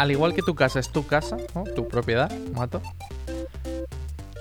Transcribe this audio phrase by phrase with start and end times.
[0.00, 1.36] al igual que tu casa es tu casa,
[1.74, 2.80] tu propiedad, mato,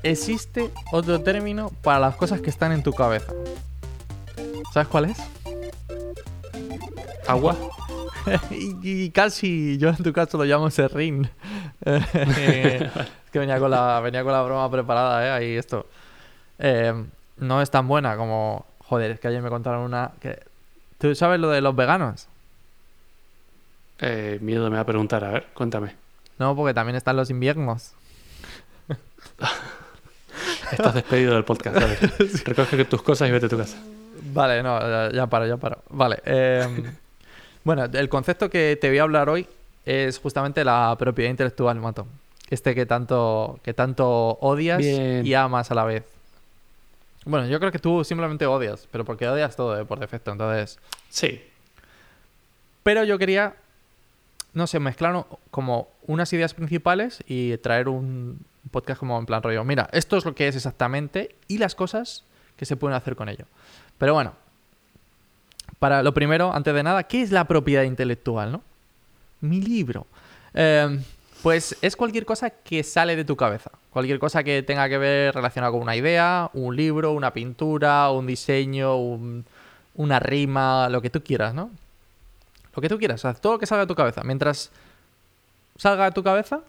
[0.03, 3.33] existe otro término para las cosas que están en tu cabeza.
[4.71, 5.17] ¿Sabes cuál es?
[7.27, 7.55] Agua.
[8.51, 11.29] y, y casi yo en tu caso lo llamo serrín.
[11.85, 15.32] es que venía con la, venía con la broma preparada, ¿eh?
[15.32, 15.87] Ahí esto.
[16.60, 16.93] Eh,
[17.37, 18.65] no es tan buena como...
[18.79, 20.11] Joder, es que ayer me contaron una...
[20.19, 20.39] Que...
[20.97, 22.27] ¿Tú sabes lo de los veganos?
[24.00, 25.96] Eh, miedo me va a preguntar, a ver, cuéntame.
[26.39, 27.93] No, porque también están los inviernos.
[30.71, 31.75] Estás despedido del podcast.
[31.75, 31.97] Vale.
[32.45, 33.78] Recoge tus cosas y vete a tu casa.
[34.33, 35.81] Vale, no, ya, ya paro, ya paro.
[35.89, 36.22] Vale.
[36.25, 36.67] eh,
[37.64, 39.47] bueno, el concepto que te voy a hablar hoy
[39.86, 42.08] es justamente la propiedad intelectual, Mato.
[42.50, 45.25] Este que tanto, que tanto odias Bien.
[45.25, 46.03] y amas a la vez.
[47.25, 50.80] Bueno, yo creo que tú simplemente odias, pero porque odias todo eh, por defecto, entonces...
[51.09, 51.43] Sí.
[52.83, 53.53] Pero yo quería,
[54.58, 58.39] no sé, mezclar un- como unas ideas principales y traer un
[58.72, 59.64] podcast como en plan rollo.
[59.64, 62.23] Mira, esto es lo que es exactamente y las cosas
[62.58, 63.45] que se pueden hacer con ello.
[63.97, 64.33] Pero bueno,
[65.80, 68.61] para lo primero, antes de nada, ¿qué es la propiedad intelectual, no?
[69.41, 70.08] Mi libro.
[70.53, 70.99] Eh,
[71.44, 73.69] pues es cualquier cosa que sale de tu cabeza.
[73.92, 78.25] Cualquier cosa que tenga que ver relacionada con una idea, un libro, una pintura, un
[78.25, 79.45] diseño, un-
[79.95, 81.69] una rima, lo que tú quieras, ¿no?
[82.78, 84.22] Lo que tú quieras, sea, todo lo que salga de tu cabeza.
[84.23, 84.70] Mientras
[85.78, 86.59] salga de tu cabeza,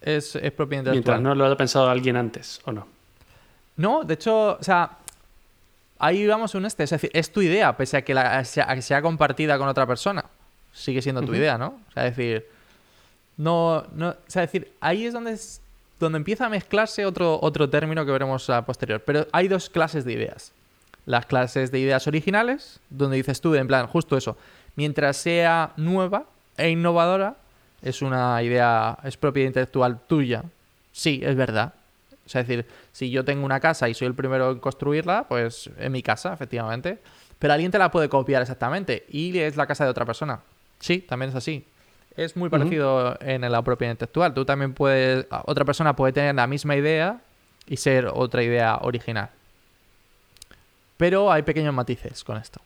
[0.00, 0.92] es, es propiedad.
[0.92, 2.86] Mientras no lo haya pensado alguien antes, ¿o no?
[3.76, 4.92] No, de hecho, o sea,
[5.98, 6.84] ahí vamos un este.
[6.84, 9.68] Es decir, es tu idea, pese a que, la, sea, a que sea compartida con
[9.68, 10.24] otra persona.
[10.72, 11.78] Sigue siendo tu idea, ¿no?
[11.88, 12.46] O sea, es decir,
[13.36, 15.60] no, no, o sea, es decir, ahí es donde, es-
[16.00, 19.02] donde empieza a mezclarse otro, otro término que veremos a posterior.
[19.04, 20.52] Pero hay dos clases de ideas.
[21.04, 24.36] Las clases de ideas originales, donde dices tú, en plan, justo eso,
[24.76, 26.24] mientras sea nueva
[26.56, 27.36] e innovadora,
[27.82, 30.44] es una idea, es propiedad intelectual tuya.
[30.92, 31.74] Sí, es verdad.
[32.24, 35.26] O sea, es decir, si yo tengo una casa y soy el primero en construirla,
[35.28, 36.98] pues es mi casa, efectivamente.
[37.38, 40.40] Pero alguien te la puede copiar exactamente y es la casa de otra persona.
[40.80, 41.64] Sí, también es así.
[42.16, 44.32] Es muy parecido en la propiedad intelectual.
[44.32, 47.20] Tú también puedes, otra persona puede tener la misma idea
[47.66, 49.28] y ser otra idea original.
[50.96, 52.60] Pero hay pequeños matices con esto.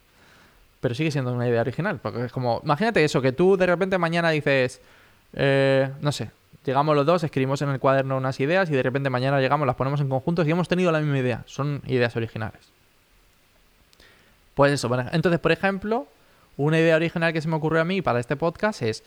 [0.80, 1.98] Pero sigue siendo una idea original.
[2.02, 4.80] Porque es como, imagínate eso, que tú de repente mañana dices,
[5.34, 6.30] eh, no sé,
[6.64, 9.76] llegamos los dos, escribimos en el cuaderno unas ideas y de repente mañana llegamos, las
[9.76, 11.42] ponemos en conjuntos y hemos tenido la misma idea.
[11.46, 12.60] Son ideas originales.
[14.54, 16.06] Pues eso, entonces, por ejemplo,
[16.56, 19.02] una idea original que se me ocurrió a mí para este podcast es,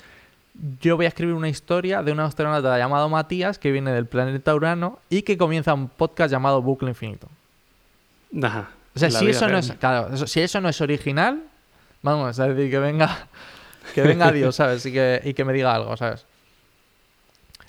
[0.80, 4.54] yo voy a escribir una historia de un astronauta llamado Matías que viene del planeta
[4.56, 7.28] Urano y que comienza un podcast llamado Bucle Infinito.
[8.42, 8.70] Ajá.
[8.96, 11.44] O sea, si eso, no es, claro, eso- si eso no es original,
[12.04, 13.28] vamos, a decir que venga,
[13.96, 14.86] que venga Dios, ¿sabes?
[14.86, 16.26] Y que, y que me diga algo, ¿sabes?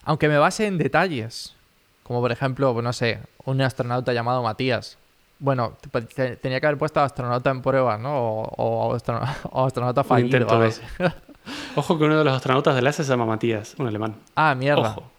[0.05, 1.55] Aunque me base en detalles,
[2.03, 4.99] como por ejemplo, pues no sé, un astronauta llamado Matías.
[5.39, 8.15] Bueno, te- te- tenía que haber puesto astronauta en pruebas, ¿no?
[8.17, 8.43] O,
[8.89, 10.28] o astrono- o astronauta fallido.
[11.77, 14.15] Ojo que uno de los astronautas de la ESA se llama Matías, un alemán.
[14.34, 14.91] Ah, mierda.
[14.91, 15.11] Ojo.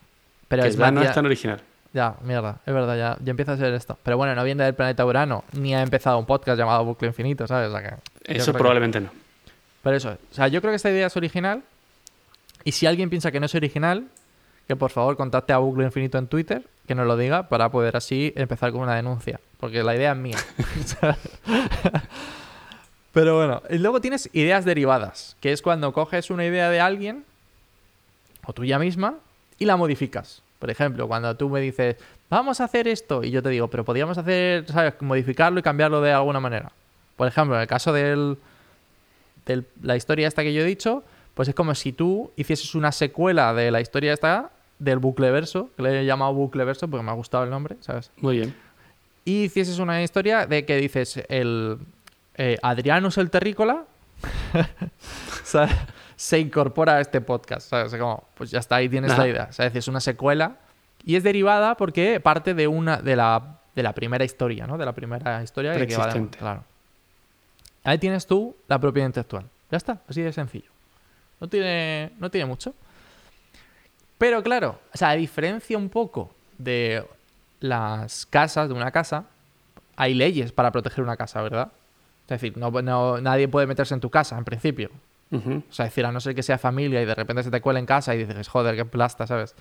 [0.48, 1.62] Pero que es ya no Matías- es tan original.
[1.96, 3.98] Ya, mierda, es verdad, ya, ya empieza a ser esto.
[4.04, 7.48] Pero bueno, no viene del planeta Urano, ni ha empezado un podcast llamado Bucle Infinito,
[7.48, 7.70] ¿sabes?
[7.70, 7.82] O sea
[8.24, 9.10] que- Eso que- probablemente no.
[9.82, 11.64] Pero eso, o sea, yo creo que esta idea es original.
[12.66, 14.08] Y si alguien piensa que no es original,
[14.68, 17.96] que por favor contacte a Bucle Infinito en Twitter, que nos lo diga, para poder
[17.96, 19.40] así empezar con una denuncia.
[19.62, 20.38] Porque la idea es mía.
[23.14, 27.24] Pero bueno, y luego tienes ideas derivadas, que es cuando coges una idea de alguien,
[28.46, 29.16] o tuya misma,
[29.58, 30.42] y la modificas.
[30.66, 31.96] Por ejemplo, cuando tú me dices,
[32.28, 34.96] vamos a hacer esto, y yo te digo, pero podríamos hacer, ¿sabes?
[35.00, 36.72] Modificarlo y cambiarlo de alguna manera.
[37.16, 38.40] Por ejemplo, en el caso del,
[39.46, 41.04] de la historia esta que yo he dicho,
[41.36, 44.50] pues es como si tú hicieses una secuela de la historia esta
[44.80, 47.76] del bucle verso, que le he llamado bucle verso porque me ha gustado el nombre,
[47.82, 48.10] ¿sabes?
[48.18, 48.56] Muy bien.
[49.24, 51.78] Y hicieses una historia de que dices el
[52.38, 53.86] eh, Adrianus el terrícola
[55.44, 55.76] ¿sabes?
[56.16, 57.94] Se incorpora a este podcast, ¿sabes?
[57.96, 59.22] Como, pues ya está, ahí tienes Ajá.
[59.24, 59.76] la idea, ¿sabes?
[59.76, 60.58] Es una secuela
[61.04, 64.78] y es derivada porque parte de una de la, de la primera historia, ¿no?
[64.78, 66.64] De la primera historia que va de- claro.
[67.84, 69.46] Ahí tienes tú la propiedad intelectual.
[69.70, 70.70] Ya está, así de sencillo.
[71.40, 72.74] No tiene, no tiene mucho.
[74.18, 77.06] Pero claro, o sea, a diferencia un poco de
[77.60, 79.26] las casas, de una casa,
[79.98, 81.72] hay leyes para proteger una casa, ¿verdad?
[82.24, 84.90] Es decir, no, no- nadie puede meterse en tu casa, en principio.
[85.32, 85.64] Ujú.
[85.70, 87.80] O sea, decir, a no ser que sea familia y de repente se te cuela
[87.80, 89.56] en casa y dices, joder, qué plasta, ¿sabes?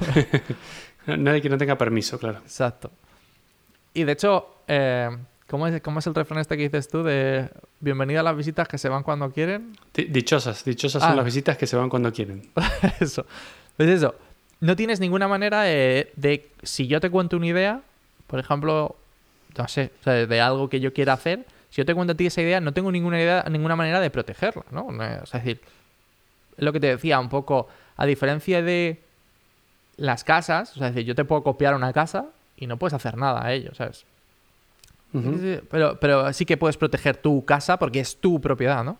[1.06, 2.38] Nadie que no tenga permiso, claro.
[2.38, 2.90] Exacto.
[3.94, 5.10] Y de hecho, eh,
[5.48, 7.48] ¿Cómo es, ¿Cómo es el refrán este que dices tú de
[7.78, 9.76] bienvenida a las visitas que se van cuando quieren?
[9.94, 11.08] Di- Dichosas, dichosas Ah.
[11.08, 12.50] son las visitas que se van cuando quieren.
[13.00, 13.24] eso.
[13.76, 14.16] Pues eso.
[14.58, 17.80] No tienes ninguna manera de, de- Si yo te cuento una idea,
[18.26, 18.96] por ejemplo,
[19.56, 21.46] no sé, o sea, de algo que yo quiera hacer,
[21.76, 24.08] si yo te cuento a ti esa idea, no tengo ninguna idea, ninguna manera de
[24.08, 24.88] protegerla, ¿no?
[25.22, 25.60] Es decir,
[26.56, 27.68] lo que te decía un poco,
[27.98, 29.02] a diferencia de
[29.98, 32.94] las casas, o sea, es decir, yo te puedo copiar una casa y no puedes
[32.94, 34.06] hacer nada a ello, ¿sabes?
[35.70, 38.96] Pero, pero sí que puedes proteger tu casa porque es tu propiedad, ¿no?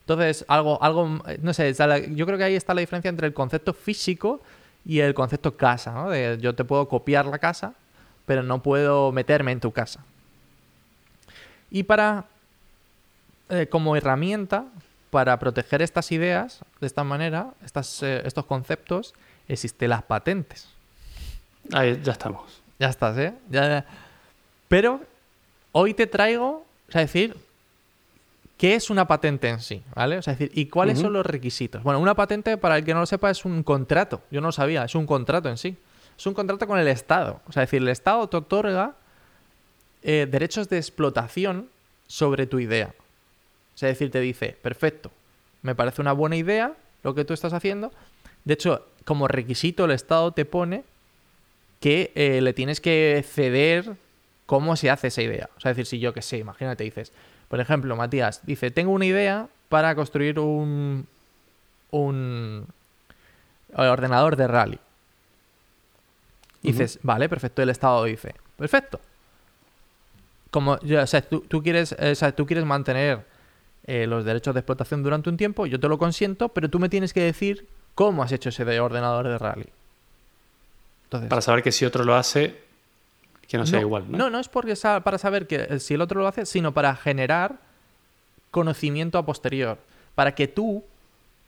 [0.00, 1.72] Entonces, algo, algo, no sé,
[2.16, 4.40] yo creo que ahí está la diferencia entre el concepto físico
[4.84, 6.10] y el concepto casa, ¿no?
[6.10, 7.74] De yo te puedo copiar la casa,
[8.26, 10.04] pero no puedo meterme en tu casa.
[11.72, 12.26] Y para,
[13.48, 14.66] eh, como herramienta,
[15.08, 19.14] para proteger estas ideas de esta manera, estas, eh, estos conceptos,
[19.48, 20.68] existen las patentes.
[21.72, 22.62] Ahí ya estamos.
[22.78, 23.32] Ya estás, ¿eh?
[23.48, 23.86] Ya, ya.
[24.68, 25.00] Pero
[25.72, 27.36] hoy te traigo, o sea, decir,
[28.58, 29.82] ¿qué es una patente en sí?
[29.94, 30.18] ¿Vale?
[30.18, 31.82] O sea, decir, ¿y cuáles son los requisitos?
[31.82, 34.20] Bueno, una patente, para el que no lo sepa, es un contrato.
[34.30, 35.74] Yo no lo sabía, es un contrato en sí.
[36.18, 37.40] Es un contrato con el Estado.
[37.48, 38.94] O sea, decir, el Estado te otorga
[40.02, 41.68] eh, derechos de explotación
[42.06, 42.94] sobre tu idea.
[43.74, 45.10] O sea, decir, te dice, perfecto,
[45.62, 47.92] me parece una buena idea lo que tú estás haciendo.
[48.44, 50.84] De hecho, como requisito, el Estado te pone
[51.80, 53.96] que eh, le tienes que ceder
[54.46, 55.48] cómo se hace esa idea.
[55.56, 57.12] O sea, es decir, si yo que sé, imagínate, dices,
[57.48, 61.06] por ejemplo, Matías dice, tengo una idea para construir un,
[61.90, 62.66] un
[63.74, 64.78] ordenador de rally.
[66.62, 69.00] Dices, vale, perfecto, el Estado dice, perfecto.
[70.52, 73.24] Como, o sea, tú, tú quieres, eh, o sea, tú quieres mantener
[73.86, 76.88] eh, los derechos de explotación durante un tiempo, yo te lo consiento, pero tú me
[76.88, 77.66] tienes que decir
[77.96, 79.66] cómo has hecho ese de ordenador de rally.
[81.04, 82.60] Entonces, Para saber que si otro lo hace,
[83.48, 84.16] que no sea igual, ¿no?
[84.18, 86.72] no, no es porque sa- para saber que eh, si el otro lo hace, sino
[86.72, 87.58] para generar
[88.50, 89.78] conocimiento a posterior.
[90.14, 90.84] Para que tú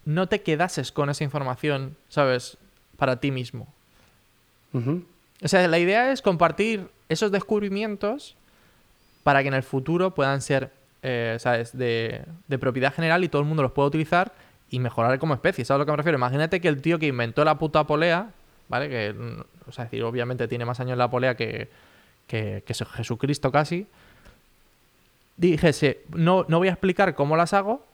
[0.06, 2.56] no te quedases con esa información, ¿sabes?
[2.96, 3.68] Para ti mismo.
[4.74, 8.34] O sea, la idea es compartir esos descubrimientos
[9.24, 10.70] para que en el futuro puedan ser,
[11.02, 14.32] eh, ¿sabes?, de, de propiedad general y todo el mundo los pueda utilizar
[14.70, 15.64] y mejorar como especie.
[15.64, 16.16] ¿Sabes a lo que me refiero?
[16.18, 18.30] Imagínate que el tío que inventó la puta polea,
[18.68, 18.88] ¿vale?
[18.88, 21.68] Que, mm, o sea, es decir, obviamente tiene más años la polea que,
[22.26, 23.86] que, que Jesucristo casi.
[25.36, 27.84] Dijese, no, no voy a explicar cómo las hago,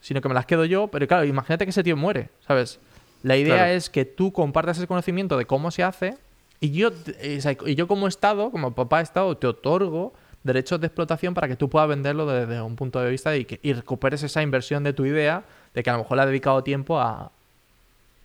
[0.00, 2.80] sino que me las quedo yo, pero claro, imagínate que ese tío muere, ¿sabes?
[3.22, 3.72] La idea Claro.
[3.72, 6.16] es que tú compartas ese conocimiento de cómo se hace
[6.58, 6.90] y yo,
[7.20, 10.12] eh, y yo como Estado, como papá Estado, te otorgo
[10.42, 13.60] derechos de explotación para que tú puedas venderlo desde un punto de vista y, que,
[13.62, 15.44] y recuperes esa inversión de tu idea
[15.74, 17.30] de que a lo mejor le ha dedicado tiempo a,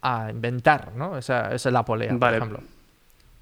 [0.02, 1.18] a inventar, ¿no?
[1.18, 2.40] Esa, esa es la polea, Vale.
[2.40, 2.68] por ejemplo.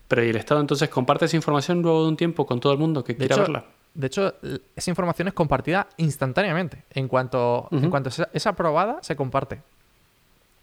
[0.07, 2.79] Pero ¿y el Estado entonces comparte esa información luego de un tiempo con todo el
[2.79, 3.65] mundo que De quiera hecho, verla?
[3.93, 4.33] de hecho,
[4.75, 6.83] esa información es compartida instantáneamente.
[6.91, 9.61] En cuanto, en cuanto es aprobada, se comparte.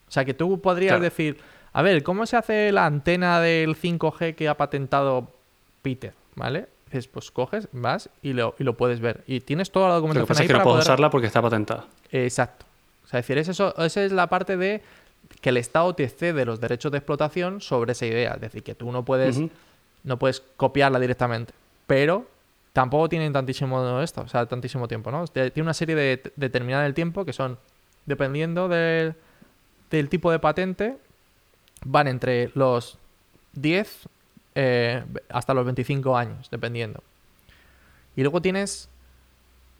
[0.09, 1.05] O sea, que tú podrías Claro.
[1.05, 1.39] decir,
[1.73, 5.29] a ver, ¿cómo se hace la antena del 5G que ha patentado
[5.83, 6.12] Peter?
[6.35, 6.67] ¿Vale?
[7.13, 9.23] Pues coges, vas y lo, y lo puedes ver.
[9.27, 11.11] Y tienes toda la Lo que documentación pasa ahí es que no puedo poder- usarla
[11.11, 11.87] porque está patentada.
[12.11, 12.67] Exacto.
[13.05, 14.83] O sea, es decir, es eso, esa es la parte de
[15.41, 18.33] que el Estado te cede los derechos de explotación sobre esa idea.
[18.35, 19.41] Es decir, que tú no puedes,
[20.05, 21.53] no puedes copiarla directamente.
[21.87, 22.26] Pero
[22.73, 25.26] tampoco tienen tantísimo esto, o sea, tantísimo tiempo, ¿no?
[25.29, 27.59] Tiene una serie de determinada del tiempo que son,
[28.07, 29.14] dependiendo del,
[29.91, 30.97] del tipo de patente,
[31.85, 32.99] van entre los
[33.55, 34.09] 10
[34.54, 37.02] eh, hasta los 25 años, dependiendo.
[38.16, 38.88] Y luego tienes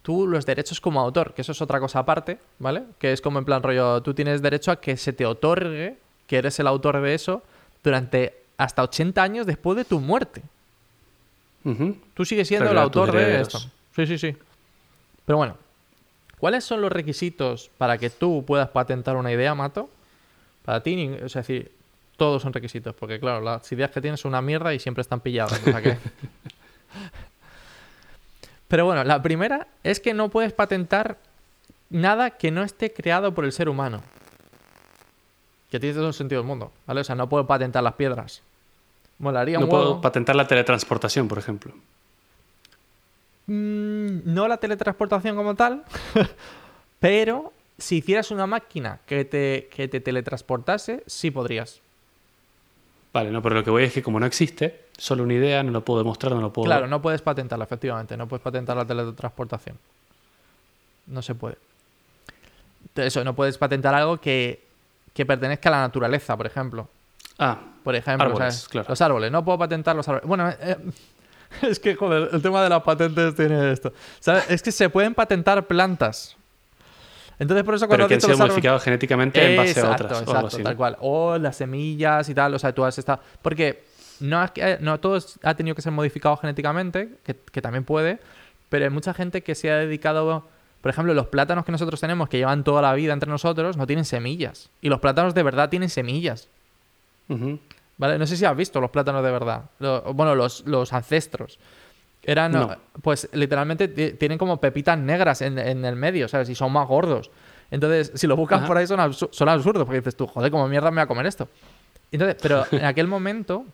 [0.02, 2.84] tú los derechos como autor, que eso es otra cosa aparte, ¿vale?
[2.98, 5.96] Que es como en plan rollo, tú tienes derecho a que se te otorgue
[6.26, 7.42] que eres el autor de eso
[7.82, 10.42] durante hasta 80 años después de tu muerte.
[12.14, 13.58] Tú sigues siendo el autor de esto.
[13.94, 14.36] Sí, sí, sí.
[15.26, 15.56] Pero bueno,
[16.38, 19.90] ¿cuáles son los requisitos para que tú puedas patentar una idea, Mato?
[20.64, 21.72] Para ti, o sea, es decir,
[22.20, 25.20] todos son requisitos, porque claro, las ideas que tienes son una mierda y siempre están
[25.20, 25.58] pilladas.
[25.58, 25.96] o sea que-
[28.68, 31.16] Pero bueno, la primera es que no puedes patentar
[31.88, 34.02] nada que no esté creado por el ser humano.
[35.70, 37.00] Que tiene todo el sentido del mundo, ¿vale?
[37.00, 38.42] O sea, no puedo patentar las piedras.
[39.18, 41.72] Molaría No puedo patentar la teletransportación, por ejemplo.
[43.46, 45.84] Mm, no la teletransportación como tal,
[47.00, 51.80] pero si hicieras una máquina que te, que te teletransportase, sí podrías.
[53.12, 55.72] Vale, no, pero lo que voy es que como no existe, solo una idea, no
[55.72, 56.66] lo puedo demostrar, no lo puedo...
[56.66, 58.16] Claro, no puedes patentarla, efectivamente.
[58.16, 59.76] No puedes patentar la teletransportación.
[61.06, 61.56] No se puede.
[62.94, 64.64] Eso, no puedes patentar algo que,
[65.12, 66.88] que pertenezca a la naturaleza, por ejemplo.
[67.38, 68.68] Ah, Por ejemplo, Árboles, ¿sabes?
[68.68, 68.88] claro.
[68.90, 69.32] los árboles.
[69.32, 70.28] No puedo patentar los árboles.
[70.28, 70.76] Bueno, eh,
[71.62, 73.92] es que, joder, el tema de las patentes tiene esto.
[74.20, 74.50] ¿Sabes?
[74.50, 76.36] Es que se pueden patentar plantas.
[77.40, 80.12] Entonces, por eso cuando Pero que han sido modificados genéticamente en base a Exacto, otras.
[80.12, 80.64] o algo exacto, ¿no?
[80.64, 80.97] tal cual.
[81.00, 83.20] O las semillas y tal, o sea, tú has estado...
[83.40, 83.82] Porque
[84.20, 88.20] no, es que, no todo ha tenido que ser modificado genéticamente, que, que también puede,
[88.68, 90.47] pero hay mucha gente que se ha dedicado...
[90.82, 93.87] Por ejemplo, los plátanos que nosotros tenemos, que llevan toda la vida entre nosotros, no
[93.87, 94.70] tienen semillas.
[94.82, 96.49] Y los plátanos de verdad tienen semillas.
[97.97, 98.18] ¿Vale?
[98.18, 99.64] No sé si has visto los plátanos de verdad.
[100.14, 101.59] Bueno, los, los ancestros.
[102.22, 102.76] Eran, No.
[103.02, 106.48] pues literalmente ti- tienen como pepitas negras en, en el medio, ¿sabes?
[106.50, 107.30] Y son más gordos.
[107.70, 108.66] Entonces, si lo buscas Ajá.
[108.66, 111.26] por ahí son, son absurdos, porque dices tú, joder, ¿cómo mierda me voy a comer
[111.26, 111.48] esto?
[112.12, 113.64] Entonces, pero en aquel momento,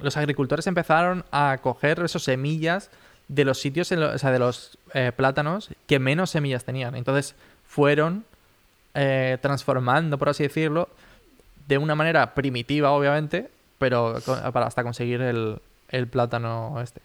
[0.00, 2.90] los agricultores empezaron a coger esas semillas
[3.28, 6.94] de los sitios, en lo- o sea, de los eh, plátanos que menos semillas tenían.
[6.96, 7.34] Entonces,
[7.66, 8.24] fueron
[8.94, 10.88] eh, transformando, por así decirlo,
[11.68, 13.48] de una manera primitiva, obviamente,
[13.78, 14.16] pero
[14.52, 17.00] para hasta conseguir el, el plátano este.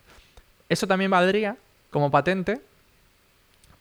[0.70, 1.58] Eso también valdría
[1.90, 2.62] como patente,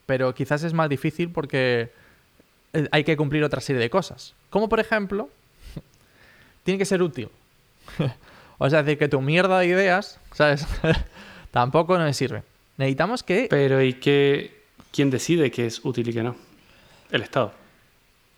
[0.07, 1.91] pero quizás es más difícil porque
[2.73, 4.35] eh, hay que cumplir otra serie de cosas.
[4.51, 5.29] Como por ejemplo,
[6.65, 7.29] tiene que ser útil.
[8.59, 10.67] o sea, decir, que tu mierda de ideas, ¿sabes?
[11.51, 12.43] Tampoco nos sirve.
[12.77, 14.63] Necesitamos que Pero ¿y qué,
[14.93, 16.37] quién decide qué es útil y qué no?
[17.11, 17.53] El Estado.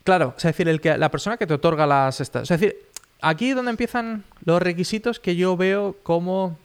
[0.03, 2.21] Claro, es decir, el que, la persona que te otorga las.
[2.21, 2.77] Es decir,
[3.21, 6.57] aquí es donde empiezan los requisitos que yo veo como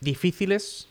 [0.00, 0.88] difíciles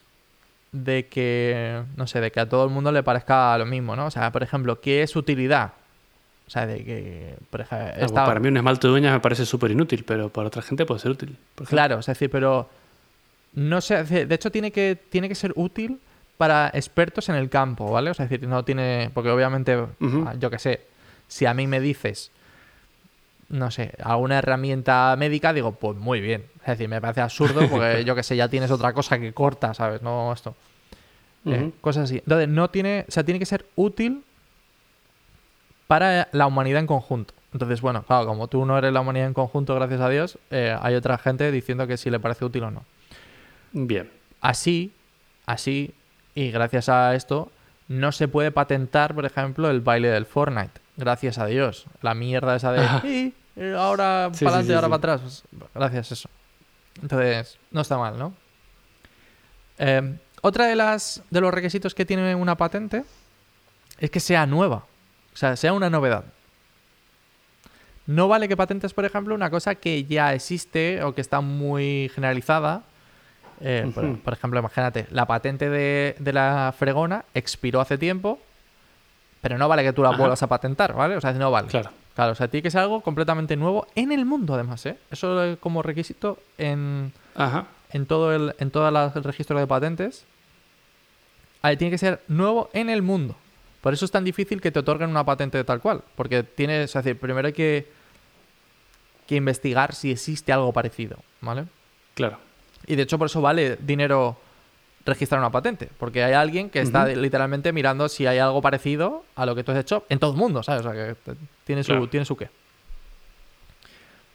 [0.72, 4.06] de que, no sé, de que a todo el mundo le parezca lo mismo, ¿no?
[4.06, 5.72] O sea, por ejemplo, ¿qué es utilidad?
[6.46, 9.20] O sea, de que, por ejemplo, Ah, pues Para mí un esmalte de uñas me
[9.20, 11.36] parece súper inútil, pero para otra gente puede ser útil.
[11.66, 12.68] Claro, es decir, pero
[13.54, 16.00] no sé, de hecho tiene que, tiene que ser útil
[16.38, 18.10] para expertos en el campo, ¿vale?
[18.10, 19.78] O sea, es decir, no tiene, porque obviamente,
[20.38, 20.80] yo qué sé,
[21.28, 22.30] si a mí me dices,
[23.52, 26.46] no sé, alguna herramienta médica, digo, pues muy bien.
[26.62, 29.74] Es decir, me parece absurdo porque yo qué sé, ya tienes otra cosa que corta,
[29.74, 30.02] ¿sabes?
[30.02, 30.56] No esto.
[31.44, 32.18] Eh, cosas así.
[32.18, 34.24] Entonces, no tiene, o sea, tiene que ser útil
[35.86, 37.34] para la humanidad en conjunto.
[37.52, 40.74] Entonces, bueno, claro, como tú no eres la humanidad en conjunto, gracias a Dios, eh,
[40.80, 42.84] hay otra gente diciendo que si le parece útil o no.
[43.72, 44.10] Bien.
[44.40, 44.92] Así,
[45.44, 45.92] así,
[46.34, 47.50] y gracias a esto,
[47.88, 50.80] no se puede patentar, por ejemplo, el baile del Fortnite.
[50.96, 51.86] Gracias a Dios.
[52.00, 53.00] La mierda esa de Ajá.
[53.02, 55.44] "Sí, eh, ahora Sí, para adelante, sí, ahora para atrás.
[55.58, 56.28] Pues, gracias eso.
[57.00, 58.34] Entonces, no está mal, ¿no?
[59.78, 63.04] Eh, otra de las de los requisitos que tiene una patente
[63.98, 64.84] es que sea nueva.
[65.32, 66.24] O sea, sea una novedad.
[68.06, 72.10] No vale que patentes, por ejemplo, una cosa que ya existe o que está muy
[72.14, 72.82] generalizada.
[73.60, 73.90] Eh,
[74.24, 78.40] por, ejemplo, imagínate, la patente de, de la fregona expiró hace tiempo,
[79.40, 80.18] pero no vale que tú la Ajá.
[80.18, 81.16] vuelvas a patentar, ¿vale?
[81.16, 81.68] O sea, no vale.
[81.68, 81.90] Claro.
[82.14, 84.98] Claro, o sea, tiene que ser algo completamente nuevo en el mundo, además, ¿eh?
[85.10, 87.66] Eso es como requisito en, Ajá.
[87.90, 90.24] en todo el, en las- el registro de patentes.
[91.62, 93.36] Ahí tiene que ser nuevo en el mundo.
[93.80, 96.02] Por eso es tan difícil que te otorguen una patente tal cual.
[96.16, 97.88] Porque tienes, es decir, primero hay que,
[99.26, 101.64] que investigar si existe algo parecido, ¿vale?
[102.14, 102.38] Claro.
[102.86, 104.36] Y de hecho por eso vale dinero
[105.04, 105.88] registrar una patente.
[105.98, 109.72] Porque hay alguien que está literalmente mirando si hay algo parecido a lo que tú
[109.72, 110.84] has hecho en todo el mundo, ¿sabes?
[110.84, 112.08] O sea, que tiene su, Claro.
[112.08, 112.48] tiene su qué.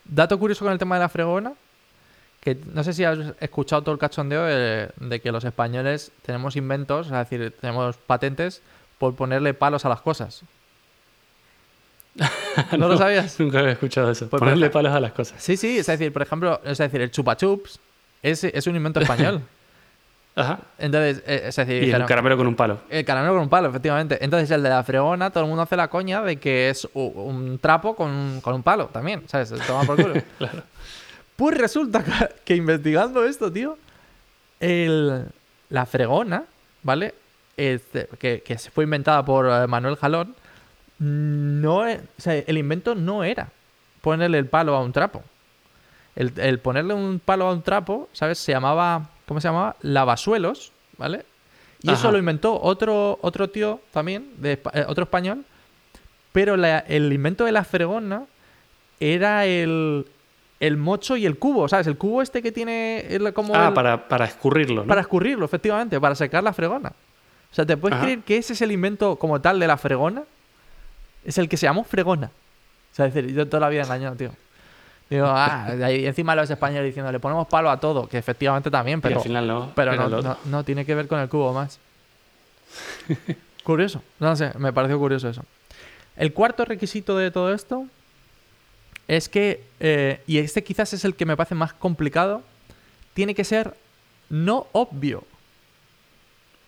[0.06, 1.54] Dato curioso con el tema de la fregona,
[2.40, 6.56] que no sé si has escuchado todo el cachondeo de, de que los españoles tenemos
[6.56, 8.62] inventos, es decir, tenemos patentes
[9.00, 10.44] por ponerle palos a las cosas.
[12.78, 13.40] ¿No, lo sabías?
[13.40, 14.28] Nunca había escuchado eso.
[14.30, 15.44] Pues, Ponerle palos a las cosas.
[15.44, 17.80] Sí, sí, es decir, por ejemplo, es decir, el chupa chups
[18.24, 19.42] es, es un invento español.
[20.38, 20.60] Ajá.
[20.78, 22.80] Entonces, eh, es decir, Y el caramelo con un palo.
[22.90, 24.24] el caramelo con un palo, efectivamente.
[24.24, 27.58] Entonces, el de la fregona, todo el mundo hace la coña de que es un
[27.60, 29.52] trapo con, con un palo también, ¿sabes?
[29.66, 30.14] Toma por culo.
[30.38, 30.62] Claro.
[31.36, 32.12] Pues resulta que,
[32.46, 33.78] que investigando esto, tío,
[34.60, 35.26] el,
[35.70, 36.44] la fregona,
[36.84, 37.14] ¿vale?
[37.58, 40.36] Este, que, que se fue inventada por eh, Manuel Jalón,
[41.00, 43.50] no e- o sea, el invento no era
[44.02, 45.24] ponerle el palo a un trapo.
[46.16, 48.40] El, el ponerle un palo a un trapo, ¿sabes?
[48.40, 49.76] Se llamaba, ¿cómo se llamaba?
[49.82, 51.26] Lavasuelos, ¿vale?
[51.84, 55.46] Y eso lo inventó otro, otro tío también, de, eh, otro español,
[56.32, 58.24] pero la- el invento de la fregona
[59.00, 60.08] era el,
[60.60, 61.86] el mocho y el cubo, ¿sabes?
[61.88, 64.88] El cubo este que tiene el- como Ah, el- para, para escurrirlo, ¿no?
[64.88, 66.90] para escurrirlo, efectivamente, para secar la fregona.
[67.52, 68.06] O sea, ¿te puedes Ajá.
[68.06, 70.24] creer que ese es el invento como tal de la fregona?
[71.24, 72.28] Es el que se llamó fregona.
[72.92, 74.32] O sea, es decir, yo toda la vida engañado, tío.
[75.10, 79.00] Digo, ah, y encima los españoles diciendo, le ponemos palo a todo, que efectivamente también,
[79.00, 79.72] Y pero, al final no.
[79.74, 81.80] pero no, no, no, tiene que ver con el cubo más.
[83.64, 85.44] curioso, no sé, me pareció curioso eso.
[86.18, 87.86] El cuarto requisito de todo esto
[89.08, 92.42] es que, eh, y este quizás es el que me parece más complicado,
[93.14, 93.76] tiene que ser
[94.30, 95.24] no obvio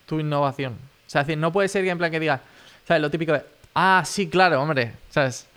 [0.05, 0.74] tu innovación.
[0.74, 2.41] O sea, es decir, no puede ser que en plan que digas,
[2.88, 3.01] ¿sabes?
[3.01, 3.43] Lo típico de,
[3.75, 5.49] ah, sí, claro, hombre, ¿sabes?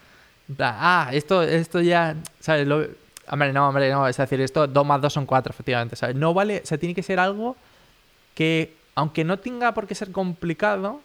[0.58, 2.66] Ah, esto, esto ya, ¿sabes?
[2.66, 2.84] Lo,
[3.28, 6.16] hombre, no, hombre, no, es decir, esto 2 más 2 son 4, efectivamente, ¿sabes?
[6.16, 7.56] No vale, o sea, tiene que ser algo
[8.34, 11.00] que, aunque no tenga por qué ser complicado,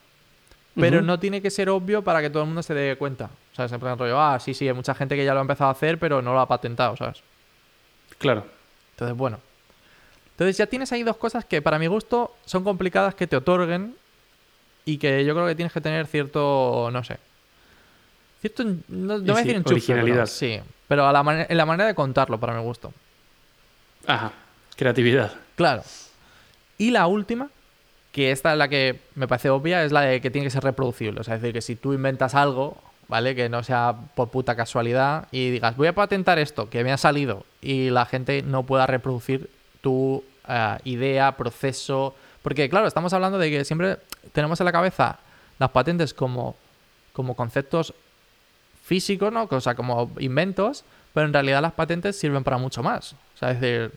[0.76, 3.32] pero no tiene que ser obvio para que todo el mundo se dé cuenta.
[3.54, 3.72] ¿Sabes?
[3.72, 5.72] En plan rollo, ah, sí, sí, hay mucha gente que ya lo ha empezado a
[5.72, 7.24] hacer, pero no lo ha patentado, ¿sabes?
[8.20, 8.46] Claro.
[8.92, 9.40] Entonces, bueno.
[10.32, 13.96] Entonces ya tienes ahí dos cosas que para mi gusto son complicadas que te otorguen
[14.86, 17.18] y que yo creo que tienes que tener cierto, no sé.
[18.42, 20.16] Cierto, no, no voy a decir enchufe, originalidad.
[20.16, 22.94] pero sí, pero a la en la manera de contarlo para mi gusto.
[24.06, 24.32] Ajá.
[24.76, 25.34] Creatividad.
[25.56, 25.84] Claro.
[26.78, 27.50] Y la última,
[28.12, 30.64] que esta es la que me parece obvia, es la de que tiene que ser
[30.64, 31.20] reproducible.
[31.20, 32.78] O sea, es decir, que si tú inventas algo,
[33.08, 33.36] ¿vale?
[33.36, 36.98] Que no sea por puta casualidad y digas, voy a patentar esto, que me ha
[36.98, 39.50] salido, y la gente no pueda reproducir
[39.82, 42.16] tu eh, idea, proceso.
[42.44, 43.98] Porque, claro, estamos hablando de que siempre
[44.32, 45.20] tenemos en la cabeza
[45.58, 46.56] las patentes como,
[47.14, 47.96] como conceptos
[48.88, 49.48] físicos, ¿no?
[49.52, 53.14] O sea, como inventos, pero en realidad las patentes sirven para mucho más.
[53.14, 53.92] O sea, es decir,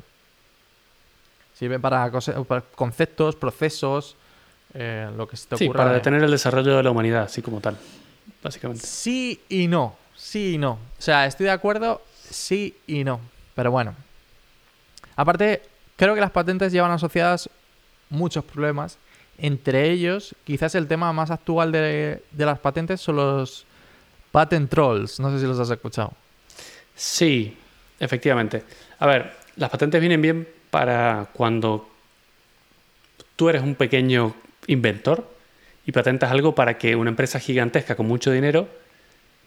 [1.58, 2.10] sirven para,
[2.46, 4.16] para conceptos, procesos,
[4.74, 5.78] eh, lo que se te Sí, ocurra.
[5.78, 7.76] para de- detener el desarrollo de la humanidad, así como tal.
[8.42, 8.86] Básicamente.
[8.86, 9.96] Sí y no.
[10.16, 10.72] Sí y no.
[10.72, 13.20] O sea, estoy de acuerdo, sí y no.
[13.54, 13.94] Pero bueno.
[15.16, 15.62] Aparte,
[15.96, 17.48] creo que las patentes llevan asociadas
[18.08, 18.96] muchos problemas.
[19.38, 23.64] Entre ellos, quizás el tema más actual de, de las patentes son los
[24.32, 25.20] patent trolls.
[25.20, 26.12] No sé si los has escuchado.
[26.94, 27.56] Sí,
[27.98, 28.62] efectivamente.
[28.98, 31.88] A ver, las patentes vienen bien para cuando
[33.36, 34.34] tú eres un pequeño
[34.66, 35.28] inventor
[35.86, 38.68] y patentas algo para que una empresa gigantesca con mucho dinero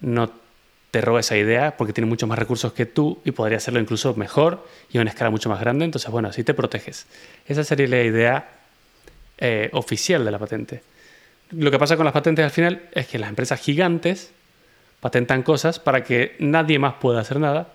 [0.02, 0.32] no
[0.92, 4.14] te robe esa idea porque tiene muchos más recursos que tú y podría hacerlo incluso
[4.16, 5.86] mejor y a una escala mucho más grande.
[5.86, 7.08] Entonces, bueno, así te proteges.
[7.48, 8.50] Esa sería la idea
[9.38, 10.84] eh, oficial de la patente.
[11.52, 14.32] Lo que pasa con las patentes al final es que las empresas gigantes
[15.04, 17.68] patentan cosas para que nadie más pueda hacer nada.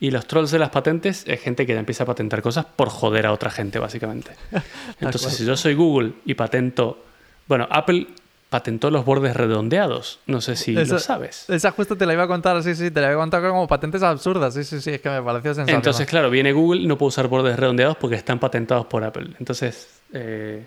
[0.00, 2.88] Y los trolls de las patentes es gente que ya empieza a patentar cosas por
[2.88, 4.30] joder a otra gente, básicamente.
[5.00, 7.04] Entonces, si yo soy Google y patento.
[7.48, 8.06] Bueno, Apple
[8.48, 10.20] patentó los bordes redondeados.
[10.24, 11.50] No sé si lo sabes.
[11.50, 13.68] Esa justo te la iba a contar, sí, sí, te la iba a contar como
[13.68, 14.54] patentes absurdas.
[14.54, 15.80] Sí, sí, sí, es que me pareció sensacional.
[15.80, 19.34] Entonces, claro, viene Google y no puede usar bordes redondeados porque están patentados por Apple.
[19.38, 20.66] Entonces, eh,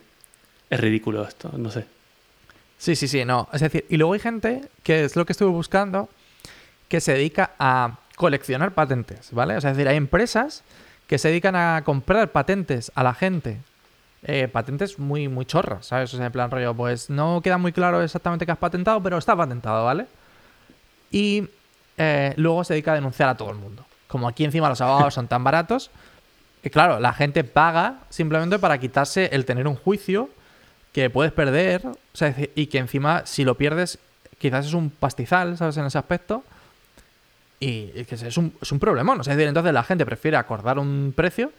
[0.69, 1.85] es ridículo esto, no sé.
[2.81, 3.47] Sí, sí, sí, no.
[3.53, 6.09] Es decir, y luego hay gente, que es lo que estuve buscando,
[6.89, 9.55] que se dedica a coleccionar patentes, ¿vale?
[9.55, 10.63] O sea, es decir, hay empresas
[11.05, 13.59] que se dedican a comprar patentes a la gente.
[14.23, 16.11] eh, patentes muy, muy chorras, ¿sabes?
[16.13, 19.17] O sea, en plan rollo, pues no queda muy claro exactamente qué has patentado, pero
[19.19, 20.07] está patentado, ¿vale?
[21.11, 21.47] Y
[21.97, 23.85] eh, luego se dedica a denunciar a todo el mundo.
[24.07, 25.91] Como aquí encima los abogados son tan baratos,
[26.63, 30.29] que claro, la gente paga simplemente para quitarse el tener un juicio
[30.91, 33.99] que puedes perder, o sea, y que encima si lo pierdes
[34.37, 35.77] quizás es un pastizal, ¿sabes?
[35.77, 36.43] En ese aspecto.
[37.59, 39.19] Y es que es un, es un problemón.
[39.19, 41.51] O sea, es decir, entonces la gente prefiere acordar un precio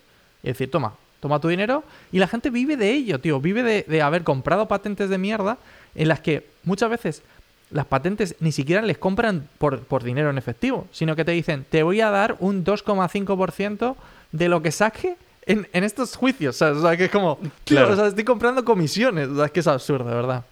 [0.43, 1.85] y decir, toma, toma tu dinero.
[2.11, 3.41] Y la gente vive de ello, tío.
[3.41, 5.59] Vive de, de haber comprado patentes de mierda
[5.95, 7.23] en las que muchas veces
[7.71, 11.65] las patentes ni siquiera les compran por, por dinero en efectivo, sino que te dicen,
[11.71, 13.95] te voy a dar un 2,5%
[14.33, 16.57] de lo que saque en, en estos juicios.
[16.57, 16.79] ¿sabes?
[16.79, 17.93] O sea, que es como, Claro.
[17.93, 19.29] o sea, estoy comprando comisiones.
[19.29, 20.45] O sea, es que es absurdo, de verdad.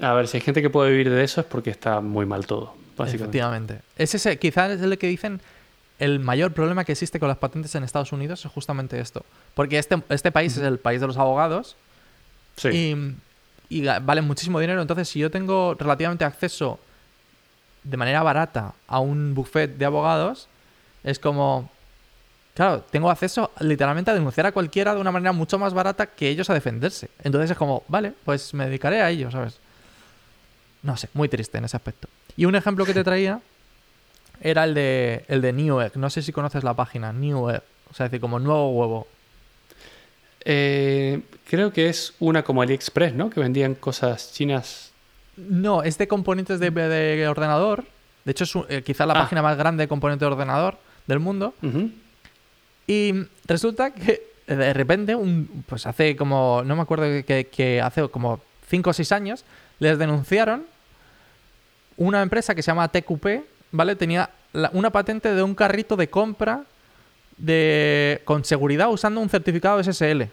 [0.00, 2.46] A ver, si hay gente que puede vivir de eso es porque está muy mal
[2.46, 3.16] todo, básicamente.
[3.38, 3.80] Efectivamente.
[3.96, 5.40] Es ese, quizás es el que dicen
[5.98, 9.24] el mayor problema que existe con las patentes en Estados Unidos es justamente esto.
[9.54, 11.76] Porque este, este país es el país de los abogados
[12.56, 12.68] Sí.
[13.70, 14.80] y, y valen muchísimo dinero.
[14.82, 16.78] Entonces, si yo tengo relativamente acceso
[17.82, 20.48] de manera barata a un buffet de abogados,
[21.04, 21.70] es como.
[22.56, 26.28] Claro, tengo acceso literalmente a denunciar a cualquiera de una manera mucho más barata que
[26.28, 27.10] ellos a defenderse.
[27.22, 29.58] Entonces es como, vale, pues me dedicaré a ello, ¿sabes?
[30.82, 32.08] No sé, muy triste en ese aspecto.
[32.36, 33.40] Y un ejemplo que te traía
[34.40, 35.96] era el de, el de Newegg.
[35.98, 37.62] No sé si conoces la página, Newegg.
[37.90, 39.06] O sea, es decir, como nuevo huevo.
[40.44, 43.30] Eh, creo que es una como AliExpress, ¿no?
[43.30, 44.92] Que vendían cosas chinas.
[45.36, 47.84] No, es de componentes de, de ordenador.
[48.24, 49.22] De hecho, es un- eh, quizás la Ah.
[49.22, 51.54] página más grande de componentes de ordenador del mundo.
[51.62, 51.90] Ujú.
[52.86, 53.12] Y
[53.46, 58.40] resulta que de repente, un, pues hace como, no me acuerdo que, que hace como
[58.68, 59.44] 5 o 6 años,
[59.80, 60.64] les denunciaron
[61.96, 63.26] una empresa que se llama TQP,
[63.72, 63.96] ¿vale?
[63.96, 66.62] Tenía la- una patente de un carrito de compra
[67.38, 70.28] de, con seguridad usando un certificado SSL,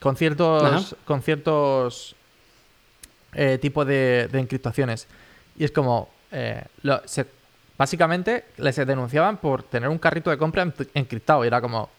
[0.00, 0.96] con ciertos, Ajá.
[1.04, 2.14] con ciertos
[3.34, 5.06] eh, tipos de, de encriptaciones.
[5.58, 7.26] Y es como, eh, lo- se-
[7.76, 11.90] básicamente les denunciaban por tener un carrito de compra en- encriptado y era como,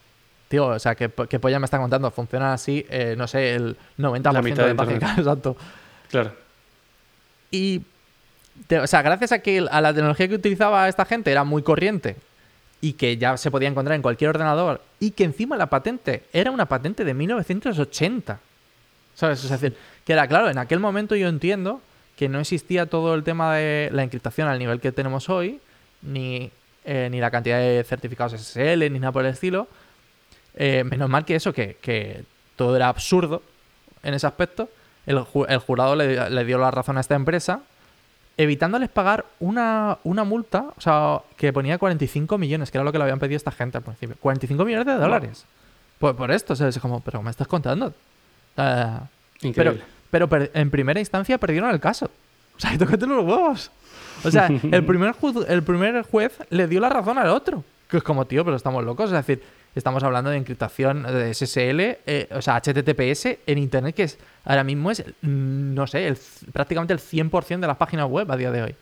[0.48, 2.10] tío, o sea, ¿qué, qué polla me está contando?
[2.12, 5.18] Funciona así, eh, no sé, el 90% La mitad de de páginas, Internet.
[5.20, 5.58] exacto.
[6.10, 6.32] Claro.
[7.52, 7.82] Y,
[8.68, 11.64] te- o sea, gracias a que a la tecnología que utilizaba esta gente era muy
[11.64, 12.16] corriente
[12.82, 16.52] y que ya se podía encontrar en cualquier ordenador y que encima la patente era
[16.52, 18.40] una patente de 1980.
[19.16, 19.44] ¿Sabes?
[19.44, 21.82] Es decir, que era claro, en aquel momento yo entiendo
[22.16, 25.60] que no existía todo el tema de la encriptación al nivel que tenemos hoy,
[26.04, 26.52] ni,
[26.86, 29.68] eh, ni la cantidad de certificados SSL, ni nada por el estilo.
[30.58, 32.24] Eh, menos mal que eso, que, que
[32.56, 33.42] todo era absurdo
[34.04, 34.70] en ese aspecto.
[35.06, 37.62] El, ju- el jurado le, le dio la razón a esta empresa,
[38.38, 42.98] evitándoles pagar una, una multa, o sea, que ponía 45 millones, que era lo que
[42.98, 44.16] le habían pedido esta gente al principio.
[44.20, 45.46] 45 millones de dólares.
[46.00, 47.94] Por, por esto, o sea, es como, pero ¿me estás contando?
[48.56, 49.08] Pero,
[49.42, 49.82] Increíble.
[50.12, 52.10] pero per- en primera instancia perdieron el caso.
[52.56, 53.72] O sea, tócate los huevos.
[54.24, 55.16] O sea, el primer,
[55.48, 57.64] el primer juez le dio la razón al otro.
[57.90, 59.06] Que es como, tío, pero estamos locos.
[59.12, 59.42] Es decir,
[59.78, 64.64] estamos hablando de encriptación de SSL, eh, o sea, HTTPS en Internet, que es ahora
[64.64, 66.18] mismo es, mm, no sé, el,
[66.52, 68.76] prácticamente el 100% de las páginas web a día de hoy.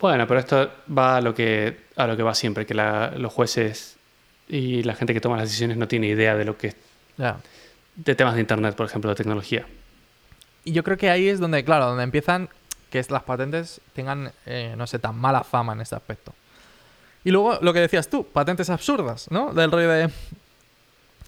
[0.00, 3.32] Bueno, pero esto va a lo que, a lo que va siempre, que la- los
[3.32, 3.96] jueces
[4.48, 6.74] y la gente que toma las decisiones no tiene idea de lo que
[7.18, 7.36] Ya.
[7.96, 9.66] de temas de internet, por ejemplo, de tecnología.
[10.64, 12.48] Y yo creo que ahí es donde, claro, donde empiezan
[12.90, 16.32] que las patentes tengan, eh, no sé, tan mala fama en este aspecto.
[17.28, 19.52] Y luego lo que decías tú, patentes absurdas, ¿no?
[19.52, 20.10] Del rollo de...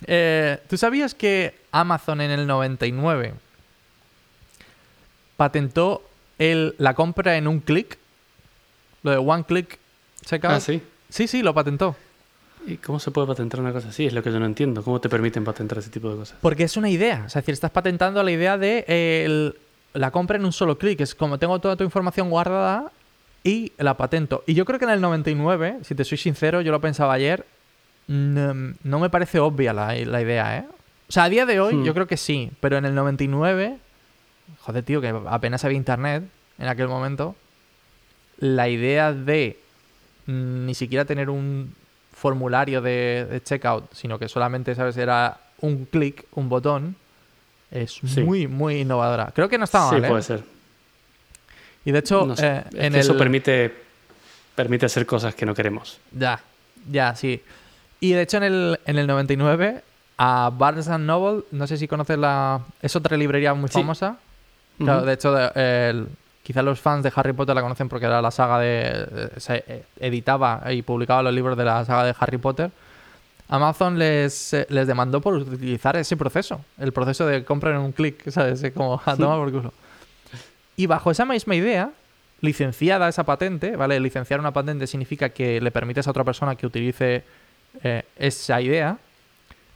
[0.07, 3.35] Eh, ¿Tú sabías que Amazon en el 99
[5.37, 6.03] patentó
[6.39, 7.99] el, la compra en un clic?
[9.03, 9.79] Lo de one click
[10.25, 10.53] checkout.
[10.55, 10.83] Ah, sí.
[11.11, 11.95] Sí, sí, lo patentó.
[12.67, 14.07] ¿Y cómo se puede patentar una cosa así?
[14.07, 14.83] Es lo que yo no entiendo.
[14.83, 16.39] ¿Cómo te permiten patentar ese tipo de cosas?
[16.41, 17.25] Porque es una idea.
[17.27, 19.57] Es decir, estás patentando la idea de eh, el-
[19.93, 21.01] la compra en un solo clic.
[21.03, 22.91] Es como tengo toda tu información guardada
[23.45, 24.43] y la patento.
[24.47, 27.45] Y yo creo que en el 99, si te soy sincero, yo lo pensaba ayer,
[28.07, 30.65] no, no me parece obvia la, la idea, ¿eh?
[31.09, 31.85] O sea, a día de hoy Hmm.
[31.85, 33.77] yo creo que sí, pero en el 99,
[34.61, 36.25] joder, tío, que apenas había internet
[36.59, 37.35] en aquel momento,
[38.39, 39.59] la idea de
[40.27, 41.75] mm, ni siquiera tener un
[42.13, 44.97] formulario de, de checkout, sino que solamente, ¿sabes?
[44.97, 46.97] Era un clic, un botón,
[47.71, 48.23] es Sí.
[48.23, 49.31] muy, muy innovadora.
[49.35, 50.09] Creo que no está sí, mal, ¿eh?
[50.09, 50.43] puede ser.
[51.85, 52.47] Y de hecho, No sé.
[52.47, 53.75] eh, Es en que Eso el- permite,
[54.55, 55.99] permite hacer cosas que no queremos.
[56.13, 56.41] Ya,
[56.91, 57.43] ya, sí.
[58.01, 59.83] Y de hecho en el, en el 99
[60.19, 62.61] a Barnes Noble, no sé si conoces la...
[62.83, 63.75] Es otra librería muy Sí.
[63.75, 64.17] famosa.
[64.79, 65.07] Claro, Ujú.
[65.07, 66.09] de hecho, el-
[66.43, 69.07] quizás los fans de Harry Potter la conocen porque era la saga de...
[69.07, 72.71] de- Se eh, editaba y publicaba los libros de la saga de Harry Potter.
[73.49, 76.65] Amazon les, eh, les demandó por utilizar ese proceso.
[76.79, 78.63] El proceso de compra en un clic, ¿sabes?
[78.63, 79.73] Es como a tomar por culo.
[80.81, 81.91] Y bajo esa misma idea,
[82.41, 84.01] licenciada esa patente, ¿vale?
[84.01, 87.23] Licenciar una patente significa que le permites a otra persona que utilice
[87.85, 88.97] eh, esa idea,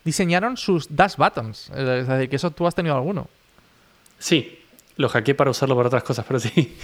[0.02, 1.68] diseñaron sus dash buttons.
[1.76, 3.28] Es decir, que eso tú has tenido alguno.
[4.18, 4.60] Sí,
[4.96, 6.74] lo hackeé para usarlo para otras cosas, pero sí.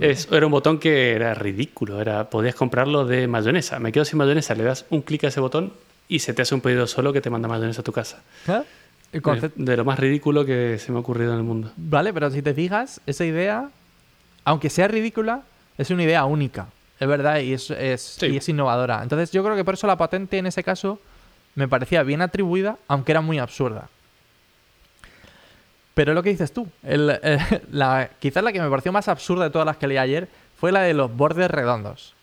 [0.00, 2.00] Es, era un botón que era ridículo.
[2.00, 3.78] Era, podías comprarlo de mayonesa.
[3.80, 4.54] Me quedo sin mayonesa.
[4.54, 5.74] Le das un clic a ese botón
[6.08, 8.22] y se te hace un pedido solo que te manda mayonesa a tu casa.
[9.12, 11.72] El concepto- De lo más ridículo que se me ha ocurrido en el mundo.
[11.76, 13.70] Vale, pero si te fijas, esa idea,
[14.44, 15.42] aunque sea ridícula,
[15.78, 16.66] es una idea única.
[17.00, 18.26] Es verdad, y es, es, Sí.
[18.26, 19.02] y es innovadora.
[19.02, 21.00] Entonces yo creo que por eso la patente en ese caso
[21.54, 23.88] me parecía bien atribuida, aunque era muy absurda.
[25.94, 26.68] Pero es lo que dices tú.
[26.82, 27.38] El- eh,
[27.72, 30.72] la, quizás la que me pareció más absurda de todas las que leí ayer fue
[30.72, 32.14] la de los bordes redondos.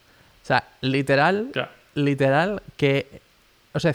[0.43, 1.69] O sea, literal, Claro.
[1.95, 3.21] literal que
[3.73, 3.93] o sea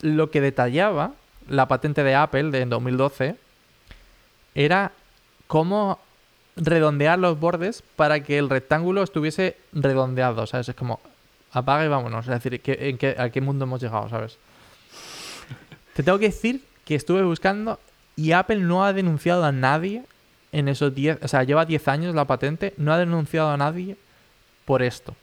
[0.00, 1.12] lo que detallaba
[1.48, 3.36] la patente de Apple de en 2012
[4.54, 4.92] era
[5.46, 5.98] cómo
[6.56, 11.00] redondear los bordes para que el rectángulo estuviese redondeado sabes es como
[11.52, 12.26] apaga y vámonos.
[12.26, 14.38] Es decir ¿qué- en a qué mundo hemos llegado sabes
[15.94, 17.78] te tengo que decir que estuve buscando
[18.16, 20.02] y Apple no ha denunciado a nadie
[20.52, 23.96] en esos 10 o sea lleva 10 años la patente no ha denunciado a nadie
[24.64, 25.14] por esto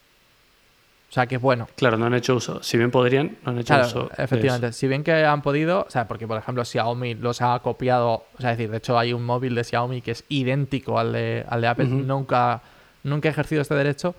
[1.12, 2.64] o sea que es bueno Claro, no han hecho uso.
[2.64, 4.10] Si bien podrían, no han hecho Claro, uso.
[4.16, 4.72] de efectivamente.
[4.72, 8.40] Si bien que han podido, o sea, porque por ejemplo Xiaomi los ha copiado, o
[8.40, 11.46] sea, es decir, de hecho hay un móvil de Xiaomi que es idéntico al de,
[11.50, 12.62] al de Apple, nunca,
[13.04, 14.16] nunca ha ejercido este derecho,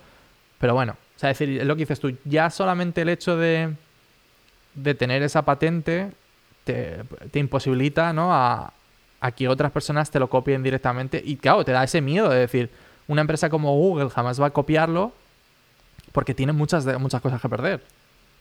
[0.58, 3.36] pero bueno, o sea, es decir, es lo que dices tú, ya solamente el hecho
[3.38, 3.72] de,
[4.74, 6.10] de tener esa patente
[6.64, 6.98] te,
[7.30, 8.34] te imposibilita, ¿no?
[8.34, 8.72] A,
[9.20, 12.38] a que otras personas te lo copien directamente y claro, te da ese miedo de
[12.40, 12.70] decir,
[13.08, 15.12] una empresa como Google jamás va a copiarlo
[16.12, 17.82] porque tiene muchas, muchas cosas que perder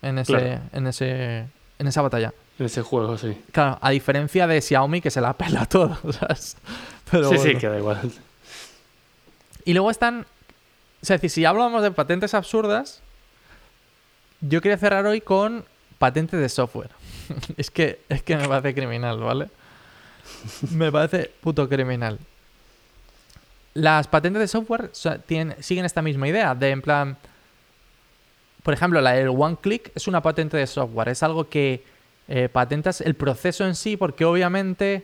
[0.02, 0.62] en ese, Claro.
[0.74, 1.46] en ese,
[1.80, 2.34] en esa batalla.
[2.60, 3.36] En ese juego, sí.
[3.52, 6.58] Claro, a diferencia de Xiaomi que se la pela todo, ¿sabes?
[7.10, 7.52] Pero sí, bueno.
[7.52, 8.12] sí, queda igual.
[9.66, 10.26] Y luego están,
[11.02, 13.02] es decir, si hablamos de patentes absurdas,
[14.42, 15.64] yo quería cerrar hoy con
[16.00, 16.90] patentes de software.
[17.58, 19.50] es, que, es que me parece criminal, ¿vale?
[20.72, 22.20] me parece puto criminal.
[23.74, 24.92] Las patentes de software
[25.26, 27.18] tienen, siguen esta misma idea, de en plan...
[28.64, 31.84] Por ejemplo, la del one click es una patente de software, es algo que
[32.28, 35.04] eh, patentas el proceso en sí, porque obviamente,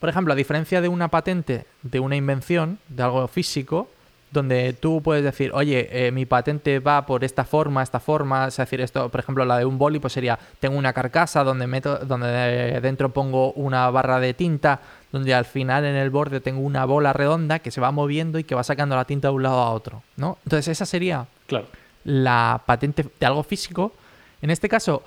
[0.00, 3.88] por ejemplo, a diferencia de una patente de una invención, de algo físico,
[4.30, 8.56] donde tú puedes decir, oye, eh, mi patente va por esta forma, esta forma, es
[8.56, 11.98] decir, esto, por ejemplo, la de un boli, pues sería, tengo una carcasa donde meto,
[11.98, 14.80] donde dentro pongo una barra de tinta,
[15.12, 18.44] donde al final en el borde tengo una bola redonda que se va moviendo y
[18.44, 20.36] que va sacando la tinta de un lado a otro, ¿no?
[20.44, 21.68] Entonces esa sería claro.
[22.08, 23.92] La patente de algo físico.
[24.40, 25.02] En este caso,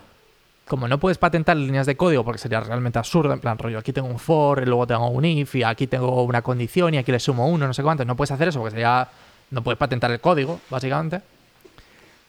[0.67, 3.91] como no puedes patentar líneas de código porque sería realmente absurdo, en plan rollo, aquí
[3.91, 7.11] tengo un for, y luego tengo un if, y aquí tengo una condición y aquí
[7.11, 9.07] le sumo uno, no sé cuánto, no puedes hacer eso porque sería,
[9.49, 11.21] no puedes patentar el código, básicamente.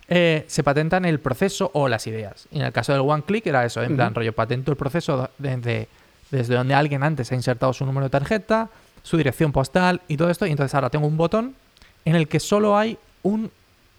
[0.09, 2.49] Eh, se patentan el proceso o las ideas.
[2.51, 5.29] Y en el caso del one click era eso, en plan rollo, patento el proceso
[5.37, 5.89] desde,
[6.31, 8.71] desde donde alguien antes ha insertado su número de tarjeta,
[9.03, 11.55] su dirección postal y todo esto, y entonces ahora tengo un botón
[12.07, 13.51] en el que solo hay un,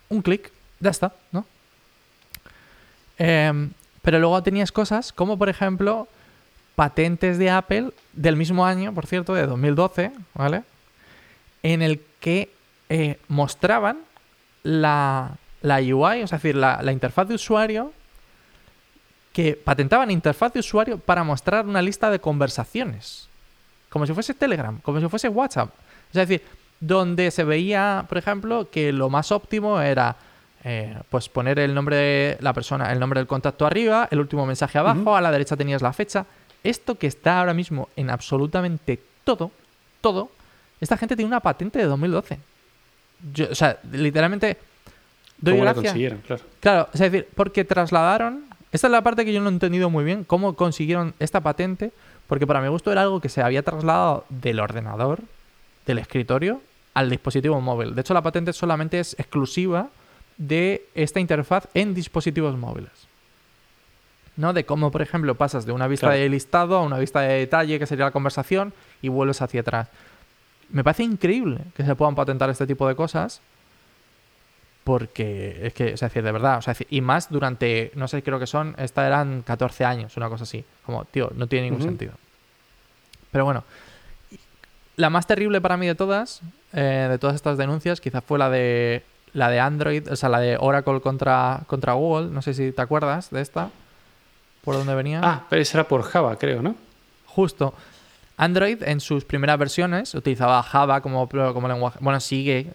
[0.10, 0.52] un clic,
[0.84, 1.46] ya está, ¿no?
[3.18, 3.70] Eh,
[4.02, 6.08] pero luego tenías cosas como, por ejemplo,
[6.76, 10.64] patentes de Apple del mismo año, por cierto, de 2012, ¿vale?
[11.64, 12.52] En el que
[12.90, 14.00] eh, mostraban
[14.64, 17.94] la, la, UI, es decir, la, la interfaz de usuario,
[19.32, 23.30] que patentaban interfaz de usuario para mostrar una lista de conversaciones.
[23.90, 25.70] Como si fuese Telegram, como si fuese WhatsApp.
[26.10, 26.44] Es decir,
[26.82, 30.18] donde se veía, por ejemplo, que lo más óptimo era
[30.66, 34.46] eh, pues poner el nombre de la persona, el nombre del contacto arriba, el último
[34.46, 36.26] mensaje abajo, a la derecha tenías la fecha.
[36.64, 39.52] Esto que está ahora mismo en absolutamente todo,
[40.00, 40.32] todo,
[40.80, 42.40] esta gente tiene una patente de 2012.
[43.52, 44.58] o sea, literalmente
[45.38, 45.84] doy ¿Cómo gracias.
[45.84, 46.20] la consiguieron?
[46.20, 46.44] Claro.
[46.60, 48.46] Claro, es decir, porque trasladaron.
[48.72, 51.92] Esta es la parte que yo no he entendido muy bien, cómo consiguieron esta patente,
[52.26, 55.20] porque para mi gusto era algo que se había trasladado del ordenador,
[55.86, 56.60] del escritorio,
[56.94, 57.94] al dispositivo móvil.
[57.94, 59.90] De hecho, la patente solamente es exclusiva
[60.38, 62.92] de esta interfaz en dispositivos móviles.
[64.36, 64.54] ¿No?
[64.54, 67.78] De cómo, por ejemplo, pasas de una vista de listado a una vista de detalle,
[67.78, 69.90] que sería la conversación, y vuelves hacia atrás.
[70.70, 73.42] Me parece increíble que se puedan patentar este tipo de cosas.
[74.84, 78.38] Porque es que, o sea, de verdad, o sea, y más durante, no sé, creo
[78.38, 80.66] que son, esta eran 14 años, una cosa así.
[80.86, 82.14] Como, tío, no tiene ningún sentido.
[83.32, 83.64] Pero bueno,
[84.96, 86.42] la más terrible para mí de todas,
[86.74, 90.40] eh, de todas estas denuncias, quizás fue la de la de Android, o sea, la
[90.40, 93.70] de Oracle contra, contra Google, no sé si te acuerdas de esta,
[94.64, 95.22] por dónde venía.
[95.24, 96.76] Ah, pero esa era por Java, creo, ¿no?
[97.26, 97.74] Justo.
[98.38, 102.74] Android en sus primeras versiones utilizaba Java como, como lenguaje, bueno, sigue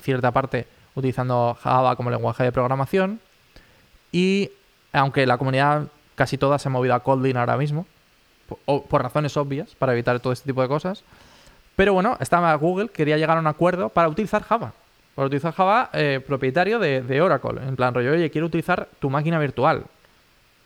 [0.00, 3.20] cierta parte utilizando Java como lenguaje de programación
[4.12, 4.50] y
[4.92, 7.86] aunque la comunidad casi toda se ha movido a Kotlin ahora mismo,
[8.46, 11.02] por, por razones obvias, para evitar todo este tipo de cosas,
[11.76, 14.72] pero bueno, estaba Google, quería llegar a un acuerdo para utilizar Java
[15.14, 17.62] para utilizar Java eh, propietario de, Oracle.
[17.66, 19.84] En plan, rollo, oye, quiero utilizar tu máquina virtual.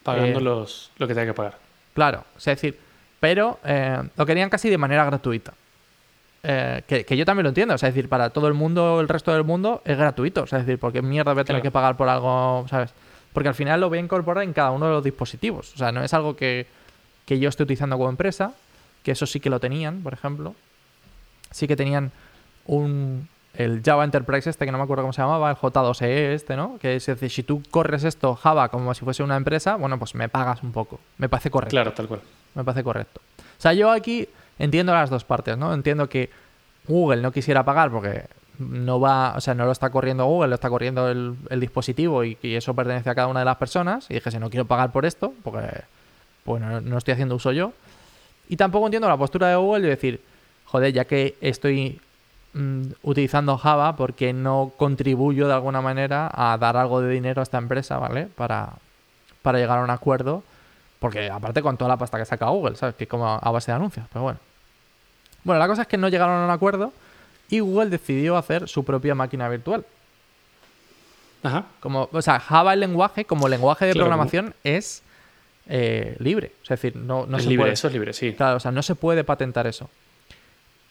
[0.03, 1.59] Pagando eh, los, lo que tenga que pagar.
[1.95, 2.79] Claro, es decir,
[3.21, 5.53] pero eh, lo querían casi de manera gratuita.
[6.41, 9.83] Que, yo también lo entiendo, es decir, para todo el mundo, el resto del mundo,
[9.85, 10.45] es gratuito.
[10.45, 12.95] Es decir, porque mierda voy a tener que pagar por algo, ¿sabes?
[13.35, 15.75] Porque al final lo voy a incorporar en cada uno de los dispositivos.
[15.75, 16.67] O sea, no es algo que,
[17.27, 18.55] que yo esté utilizando como empresa,
[19.03, 20.55] que eso sí que lo tenían, por ejemplo.
[21.51, 22.13] Sí que tenían
[22.65, 26.57] un, el Java Enterprise este, que no me acuerdo cómo se llamaba, el J2E este,
[26.57, 26.79] ¿no?
[26.79, 30.15] Que es decir, si tú corres esto Java como si fuese una empresa, bueno, pues
[30.15, 31.01] me pagas un poco.
[31.19, 31.71] Me parece correcto.
[31.73, 32.21] Claro, tal cual.
[32.55, 33.21] Me parece correcto.
[33.37, 35.75] O sea, yo aquí entiendo las dos partes, ¿no?
[35.75, 36.31] Entiendo que
[36.87, 38.25] Google no quisiera pagar porque
[38.59, 42.37] no va, o sea, no lo está corriendo Google, lo está corriendo el, dispositivo y,
[42.43, 44.07] eso pertenece a cada una de las personas.
[44.11, 45.83] Y dije, si no quiero pagar por esto, porque
[46.45, 47.73] pues no, estoy haciendo uso yo.
[48.49, 50.21] Y tampoco entiendo la postura de Google de decir,
[50.65, 52.01] joder, ya que estoy
[52.55, 57.43] Mm, utilizando Java porque no contribuyo de alguna manera a dar algo de dinero a
[57.43, 58.27] esta empresa, ¿vale?
[58.27, 58.73] Para,
[59.43, 60.43] para llegar a un acuerdo.
[60.99, 62.95] Porque aparte con toda la pasta que saca Google, ¿sabes?
[62.97, 64.41] Que como a base de anuncios, pero bueno.
[65.45, 66.93] Bueno, la cosa es que no llegaron a un acuerdo
[67.49, 69.85] y Google decidió hacer su propia máquina virtual.
[71.43, 71.67] Ajá.
[71.81, 75.03] Como, o sea, Java el lenguaje, como lenguaje de programación, es
[75.69, 76.53] eh, libre.
[76.63, 77.75] Es decir, no, no es se libre, puede.
[77.75, 78.33] eso es libre, sí.
[78.33, 79.89] Claro, o sea, no se puede patentar eso.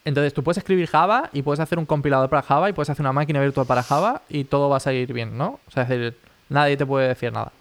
[0.07, 3.03] Entonces tú puedes escribir Java y puedes hacer un compilador para Java y puedes hacer
[3.03, 5.59] una máquina virtual para Java y todo va a salir bien, ¿no?
[5.67, 6.17] O sea, es decir,
[6.47, 7.51] nadie te puede decir nada.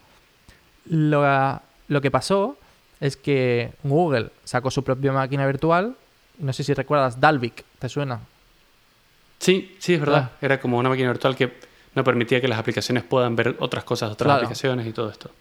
[0.84, 2.56] Lo, que pasó
[3.00, 5.96] es que Google sacó su propia máquina virtual.
[6.38, 8.20] No sé si recuerdas, Dalvik, ¿te suena?
[9.40, 10.30] Sí, sí, es verdad.
[10.40, 11.52] Era como una máquina virtual que
[11.96, 15.32] no permitía que las aplicaciones puedan ver otras cosas, otras aplicaciones y todo esto.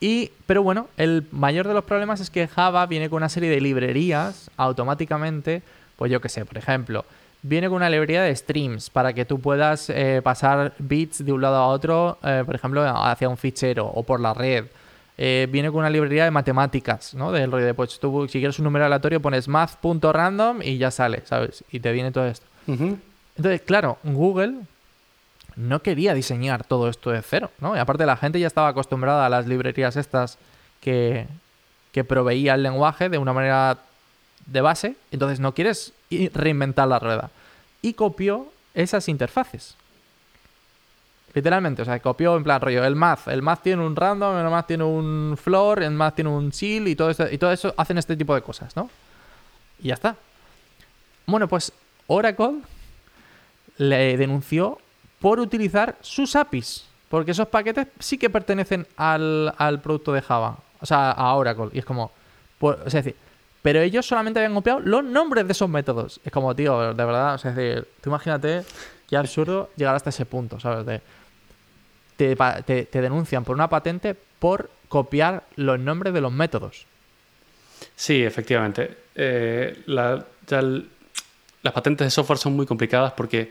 [0.00, 3.50] Y, pero bueno, el mayor de los problemas es que Java viene con una serie
[3.50, 5.62] de librerías automáticamente,
[5.96, 7.04] pues yo qué sé, por ejemplo,
[7.42, 11.42] viene con una librería de streams para que tú puedas eh, pasar bits de un
[11.42, 14.64] lado a otro, eh, por ejemplo, hacia un fichero o por la red.
[15.16, 17.30] Eh, viene con una librería de matemáticas, ¿no?
[17.30, 21.22] Del rollo de, pues tú si quieres un número aleatorio pones math.random y ya sale,
[21.24, 21.62] ¿sabes?
[21.70, 22.46] Y te viene todo esto.
[22.66, 24.54] Entonces, claro, Google
[25.54, 27.76] no quería diseñar todo esto de cero, ¿no?
[27.76, 30.38] Y aparte la gente ya estaba acostumbrada a las librerías estas
[30.80, 31.26] que,
[31.92, 33.78] que proveía el lenguaje de una manera
[34.46, 35.92] de base, entonces no quieres
[36.32, 37.30] reinventar la rueda.
[37.82, 39.76] Y copió esas interfaces.
[41.34, 43.26] Literalmente, o sea, copió en plan rollo el math.
[43.26, 46.86] El math tiene un random, el math tiene un floor, el math tiene un chill
[46.86, 48.88] y todo, esto, y todo eso hacen este tipo de cosas, ¿no?
[49.80, 50.16] Y ya está.
[51.26, 51.72] Bueno, pues
[52.06, 52.60] Oracle
[53.78, 54.78] le denunció
[55.20, 56.86] por utilizar sus APIs.
[57.08, 60.58] Porque esos paquetes sí que pertenecen al, producto de Java.
[60.80, 61.68] O sea, a Oracle.
[61.72, 62.10] Y es como.
[62.58, 63.16] Pues, es decir,
[63.64, 66.20] pero ellos solamente habían copiado los nombres de esos métodos.
[66.22, 67.36] Es como, tío, de verdad.
[67.36, 68.62] O sea, es decir, tú imagínate
[69.08, 71.00] qué absurdo llegar hasta ese punto, ¿sabes?
[72.18, 76.84] te, denuncian por una patente por copiar los nombres de los métodos.
[77.96, 78.98] Sí, efectivamente.
[79.14, 83.50] Eh, las patentes de software son muy complicadas porque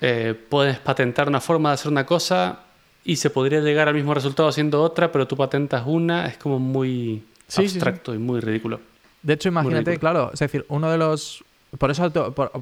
[0.00, 2.60] eh, puedes patentar una forma de hacer una cosa
[3.02, 6.60] y se podría llegar al mismo resultado haciendo otra, pero tú patentas una, es como
[6.60, 7.24] muy
[7.56, 8.91] abstracto y muy ridículo.
[9.22, 11.44] De hecho, imagínate, claro, es decir, uno de los...
[11.78, 12.12] Por eso,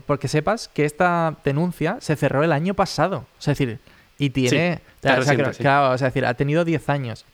[0.07, 3.27] porque sepas que esta denuncia se cerró el año pasado.
[3.39, 3.81] Es decir,
[4.19, 4.81] y tiene...
[5.01, 7.25] claro, es decir, ha tenido 10 años.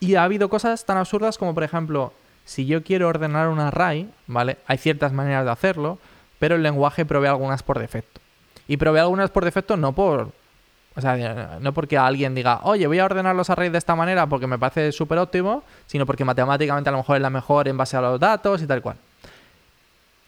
[0.00, 2.12] Y ha habido cosas tan absurdas como, por ejemplo,
[2.44, 4.58] si yo quiero ordenar un array, ¿vale?
[4.66, 5.98] Hay ciertas maneras de hacerlo,
[6.38, 8.20] pero el lenguaje provee algunas por defecto.
[8.66, 10.32] Y provee algunas por defecto no por...
[10.96, 14.26] O sea, no porque alguien diga, oye, voy a ordenar los arrays de esta manera
[14.26, 17.76] porque me parece súper óptimo, sino porque matemáticamente a lo mejor es la mejor en
[17.76, 18.96] base a los datos y tal cual.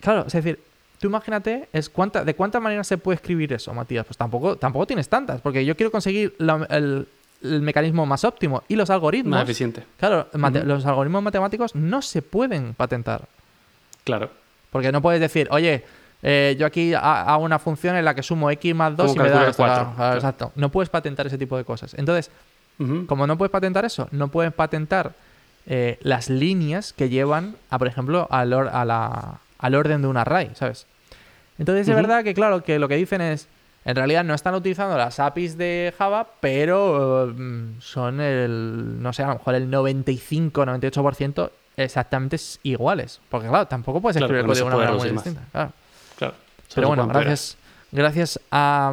[0.00, 0.60] Claro, es decir,
[1.00, 4.04] tú imagínate es cuánta, de cuántas maneras se puede escribir eso, Matías.
[4.04, 7.06] Pues tampoco, tampoco tienes tantas, porque yo quiero conseguir el,
[7.40, 9.38] mecanismo más óptimo y los algoritmos.
[9.38, 9.84] Más eficiente.
[9.98, 13.22] Claro, los algoritmos matemáticos no se pueden patentar.
[14.04, 14.30] Claro.
[14.70, 15.84] Porque no puedes decir, oye,
[16.22, 19.30] eh, yo aquí hago una función en la que sumo x más 2 y me
[19.30, 20.14] da 4.
[20.14, 20.52] Exacto.
[20.56, 21.94] No puedes patentar ese tipo de cosas.
[21.94, 22.30] Entonces,
[23.06, 25.12] como no puedes patentar eso, no puedes patentar
[25.66, 30.86] eh, las líneas que llevan, a, por ejemplo, al, al orden de un array, ¿sabes?
[31.58, 33.48] Entonces es verdad que, claro, que lo que dicen es,
[33.84, 39.24] en realidad no están utilizando las APIs de Java, pero mm, son el, no sé,
[39.24, 43.20] a lo mejor el 95-98% exactamente iguales.
[43.28, 45.42] Porque, claro, tampoco puedes escribir el código de una manera muy distinta.
[45.50, 45.72] Claro.
[46.18, 46.34] Claro.
[46.74, 47.56] Pero bueno, gracias,
[47.92, 48.92] gracias a,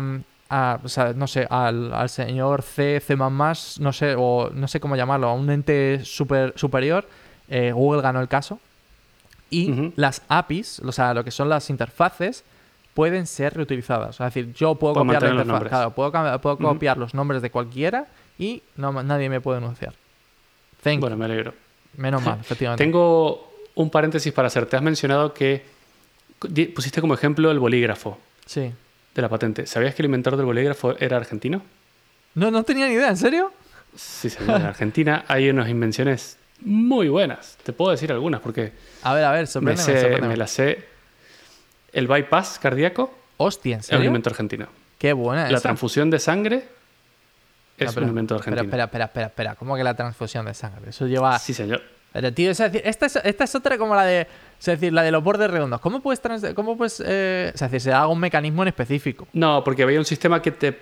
[1.16, 5.50] no sé, al, señor C, C++, no sé, o no sé cómo llamarlo, a un
[5.50, 7.08] ente super, superior,
[7.50, 8.60] eh, Google ganó el caso.
[9.50, 12.44] Y las APIs, o sea, lo que son las interfaces,
[12.94, 14.20] pueden ser reutilizadas.
[14.20, 18.08] Es decir, yo puedo, copiar la puedo, copiar los nombres de cualquiera
[18.38, 19.94] y no, nadie me puede denunciar.
[20.84, 21.54] bueno, me alegro.
[21.98, 22.84] Menos mal, efectivamente.
[22.84, 24.66] Tengo un paréntesis para hacer.
[24.66, 25.75] Te has mencionado que
[26.40, 28.20] pusiste como ejemplo el bolígrafo.
[28.46, 28.72] Sí.
[29.14, 29.66] De la patente.
[29.66, 31.62] ¿Sabías que el inventor del bolígrafo era argentino?
[32.34, 33.54] No, no tenía ni idea, ¿en serio?
[33.96, 34.60] Sí, señor.
[34.60, 37.58] En Argentina hay unas invenciones muy buenas.
[37.64, 38.74] Te puedo decir algunas porque.
[39.04, 40.86] A ver, a ver, me, sé, me la sé.
[41.94, 43.18] El bypass cardíaco.
[43.38, 43.98] Hostia, ¿en serio?
[43.98, 44.68] Es un invento argentino.
[44.98, 45.50] Qué buena.
[45.50, 46.68] La transfusión de sangre
[47.78, 48.64] es un invento argentino.
[48.64, 49.56] Espera, espera, espera, espera.
[49.56, 50.90] ¿Cómo que la transfusión de sangre?
[50.90, 51.38] Eso lleva.
[51.40, 51.82] Sí, señor.
[52.16, 54.22] Pero, tío, esta, es, esta es otra como la de.
[54.58, 55.82] Es decir, la de los bordes redondos.
[55.82, 56.22] ¿Cómo puedes.
[56.56, 59.28] cómo puedes eh, es decir, se haga un mecanismo en específico.
[59.34, 60.80] No, porque había un sistema que te.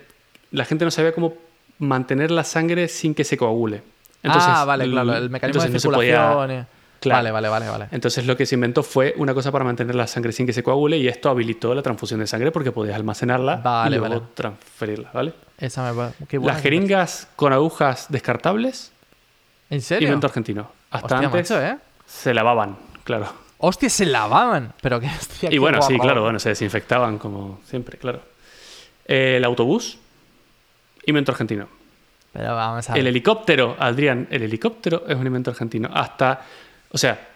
[0.52, 1.34] La gente no sabía cómo
[1.80, 3.82] mantener la sangre sin que se coagule.
[4.22, 5.16] ah, vale, claro.
[5.16, 6.66] El mecanismo de circulación.
[7.04, 7.88] Vale, vale, vale, vale.
[7.90, 10.62] Entonces lo que se inventó fue una cosa para mantener la sangre sin que se
[10.62, 15.34] coagule y esto habilitó la transfusión de sangre porque podías almacenarla y luego transferirla, ¿vale?
[15.58, 18.92] Esa me Qué Las jeringas con agujas descartables.
[19.68, 20.06] ¿En serio?
[20.06, 20.70] Invento argentino.
[20.94, 21.76] Hasta antes ¿eh?
[22.06, 23.32] se lavaban, claro.
[23.58, 24.72] Hostia, se lavaban.
[24.80, 25.10] Pero qué
[25.50, 28.20] Y bueno, sí, claro, bueno, se desinfectaban como siempre, claro.
[29.06, 29.98] el autobús,
[31.06, 31.68] invento argentino.
[32.32, 35.88] Pero vamos a El helicóptero, Adrián, el helicóptero es un invento argentino.
[35.92, 36.42] Hasta,
[36.90, 37.28] o sea,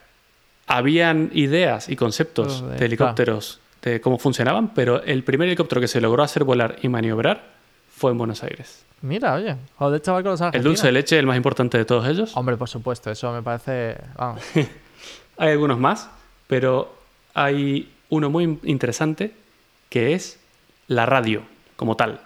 [0.66, 6.00] habían ideas y conceptos de helicópteros de cómo funcionaban, pero el primer helicóptero que se
[6.00, 7.57] logró hacer volar y maniobrar
[7.98, 8.84] fue en Buenos Aires.
[9.02, 12.06] Mira, oye, joder, chaval con los El dulce de leche, el más importante de todos
[12.08, 12.36] ellos.
[12.36, 13.96] Hombre, por supuesto, eso me parece.
[14.16, 14.42] Vamos.
[15.36, 16.08] hay algunos más,
[16.46, 16.94] pero
[17.34, 19.32] hay uno muy interesante
[19.88, 20.40] que es
[20.86, 21.42] la radio
[21.76, 22.20] como tal.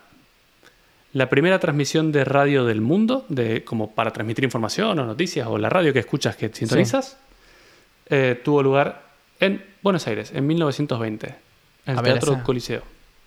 [1.12, 5.58] la primera transmisión de radio del mundo, de, como para transmitir información o noticias o
[5.58, 7.18] la radio que escuchas, que sintonizas,
[8.06, 9.02] eh, tuvo lugar
[9.40, 11.34] en Buenos Aires, en 1920,
[11.86, 12.82] en el Teatro Coliseo.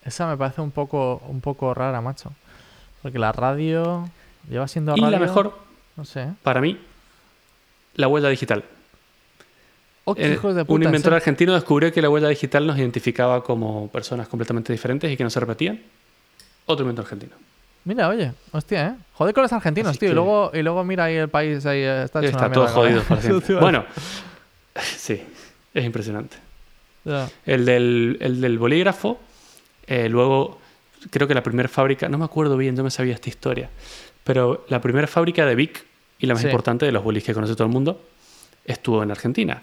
[0.05, 2.31] Esa me parece un poco, un poco rara, macho.
[3.01, 4.07] Porque la radio
[4.49, 5.07] lleva siendo radio...
[5.07, 5.57] Y la mejor,
[5.97, 6.29] no sé.
[6.43, 6.79] para mí,
[7.95, 8.63] la huella digital.
[10.07, 14.71] Oh, eh, un inventor argentino descubrió que la huella digital nos identificaba como personas completamente
[14.71, 15.81] diferentes y que no se repetían.
[16.67, 17.35] Otro inventor argentino.
[17.85, 18.95] Mira, oye, hostia, ¿eh?
[19.13, 20.09] Joder con los argentinos, tío.
[20.09, 23.03] Y, luego, y luego mira ahí el país, ahí está Está todo jodido
[23.59, 23.85] bueno,
[24.75, 25.21] sí,
[25.73, 26.37] es impresionante.
[27.45, 29.19] El, del, el del bolígrafo,
[29.87, 30.59] eh, luego
[31.09, 33.69] creo que la primera fábrica, no me acuerdo bien, yo me sabía esta historia,
[34.23, 35.85] pero la primera fábrica de Vic
[36.19, 38.01] y la más importante de los bolis que conoce todo el mundo
[38.65, 39.61] estuvo en Argentina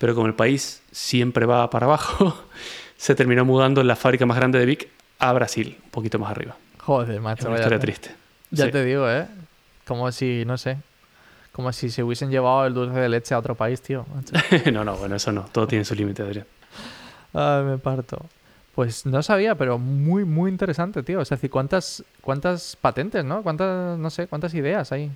[0.00, 2.34] pero como el país siempre va para abajo,
[2.96, 6.56] se terminó mudando la fábrica más grande de Vic a Brasil, un poquito más arriba.
[6.78, 7.42] Joder, macho.
[7.42, 8.10] Es una historia triste.
[8.50, 9.26] Ya te digo, ¿eh?
[9.86, 10.78] Como si, no sé,
[11.52, 14.06] como si se hubiesen llevado el dulce de leche a otro país, tío.
[14.72, 15.42] no, no, bueno, eso no.
[15.52, 16.46] Todo tiene su límite, Adrián.
[17.34, 18.24] Ay, me parto.
[18.74, 21.20] Pues no sabía, pero muy, muy interesante, tío.
[21.20, 23.42] Es decir, ¿cuántas, cuántas patentes, ¿no?
[23.42, 25.10] ¿Cuántas, no sé, cuántas ideas hay?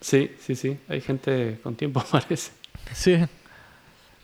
[0.00, 0.78] Sí, sí, sí.
[0.88, 2.52] Hay gente con tiempo, parece.
[2.92, 3.18] Sí.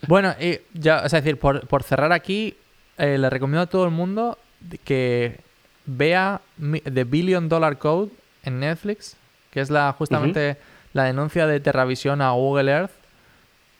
[0.06, 2.56] Bueno, y ya, es decir, por, cerrar aquí,
[2.98, 4.38] eh, le recomiendo a todo el mundo
[4.84, 5.40] que
[5.86, 8.10] vea The Billion Dollar Code
[8.44, 9.16] en Netflix,
[9.50, 10.56] que es la justamente
[10.92, 12.92] la denuncia de Terravisión a Google Earth,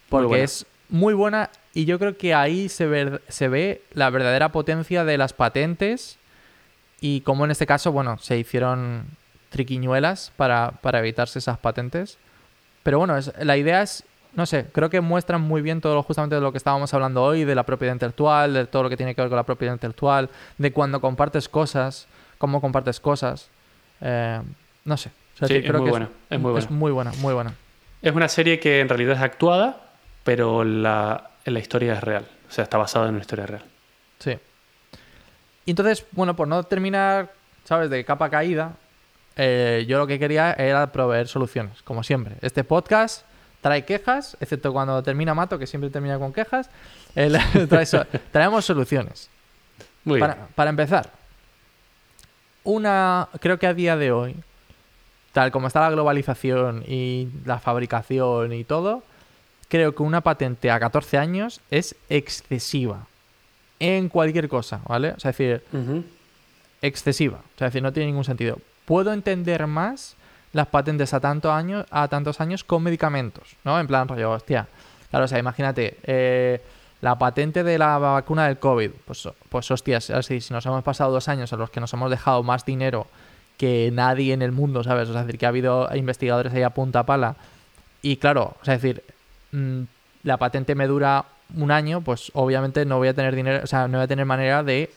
[0.09, 4.51] porque es muy buena y yo creo que ahí se ve, se ve la verdadera
[4.51, 6.19] potencia de las patentes
[7.01, 9.05] y cómo en este caso, bueno, se hicieron
[9.51, 12.19] triquiñuelas para, para evitarse esas patentes.
[12.83, 14.05] Pero bueno, es, la idea es
[14.35, 17.45] no sé, creo que muestran muy bien todo justamente de lo que estábamos hablando hoy,
[17.45, 20.29] de la propiedad intelectual, de todo lo que tiene que ver con la propiedad intelectual,
[20.59, 22.09] de cuando compartes cosas,
[22.39, 23.49] cómo compartes cosas.
[24.01, 24.41] Eh,
[24.85, 25.11] no sé.
[25.47, 26.09] sí, es muy buena.
[26.29, 26.65] Es, muy buena.
[26.65, 27.55] Es muy buena, muy buena.
[28.03, 29.93] Es una serie que en realidad es actuada,
[30.25, 32.27] pero la, la historia es real.
[32.49, 33.65] O sea, está basada en una historia real.
[34.19, 34.39] Sí.
[35.67, 37.33] Y entonces, bueno, por no terminar,
[37.65, 38.73] ¿sabes?, de capa caída,
[39.37, 42.37] eh, yo lo que quería era proveer soluciones, como siempre.
[42.43, 43.25] Este podcast
[43.61, 46.71] trae quejas, excepto cuando termina Mato, que siempre termina con quejas.
[48.33, 49.31] traemos soluciones.
[50.05, 50.47] Muy para, bien.
[50.55, 51.11] para empezar,
[52.63, 54.37] una, creo que a día de hoy,
[55.33, 59.03] tal como está la globalización y la fabricación y todo,
[59.75, 63.09] creo que una patente a 14 años es excesiva.
[63.81, 65.15] En cualquier cosa, ¿vale?
[65.17, 65.65] O sea, es decir,
[66.81, 67.39] excesiva.
[67.39, 68.59] O sea, es decir, no tiene ningún sentido.
[68.85, 70.15] Puedo entender más
[70.53, 73.81] las patentes a, tantos años, a tantos años con medicamentos, ¿no?
[73.81, 74.69] En plan rollo, hostia.
[75.11, 76.63] Claro, o sea, imagínate, eh,
[77.01, 81.11] la patente de la vacuna del COVID, pues, pues hostias, así, si nos hemos pasado
[81.11, 83.09] dos años en los que nos hemos dejado más dinero
[83.57, 85.09] que nadie en el mundo, ¿sabes?
[85.09, 87.35] O sea, es decir, que ha habido investigadores ahí a punta pala.
[88.03, 89.03] Y claro, o sea, es decir,
[90.23, 91.25] la patente me dura
[91.57, 94.25] un año, pues obviamente no voy a tener dinero, o sea, no voy a tener
[94.25, 94.91] manera de,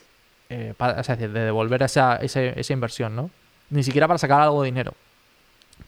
[0.49, 3.30] eh, o sea, de devolver esa, esa, esa inversión, ¿no?
[3.70, 4.93] Ni siquiera para sacar algo de dinero.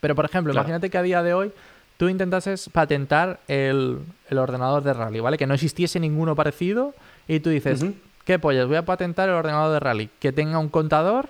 [0.02, 1.52] Pero, por ejemplo, imagínate que a día de hoy
[1.98, 4.00] tú intentases patentar el,
[4.32, 5.38] ordenador de rally, ¿vale?
[5.38, 6.94] Que no existiese ninguno parecido
[7.28, 7.84] y tú dices,
[8.26, 8.68] ¿qué pollas?
[8.68, 10.10] Voy a patentar el ordenador de rally.
[10.20, 11.30] Que tenga un contador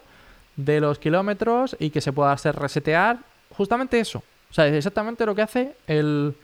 [0.56, 3.20] de los kilómetros y que se pueda hacer resetear.
[3.52, 4.20] Justamente eso.
[4.52, 6.36] O sea, es exactamente lo que hace el,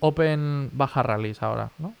[0.00, 1.94] Open Baja Rallys ahora, ¿no?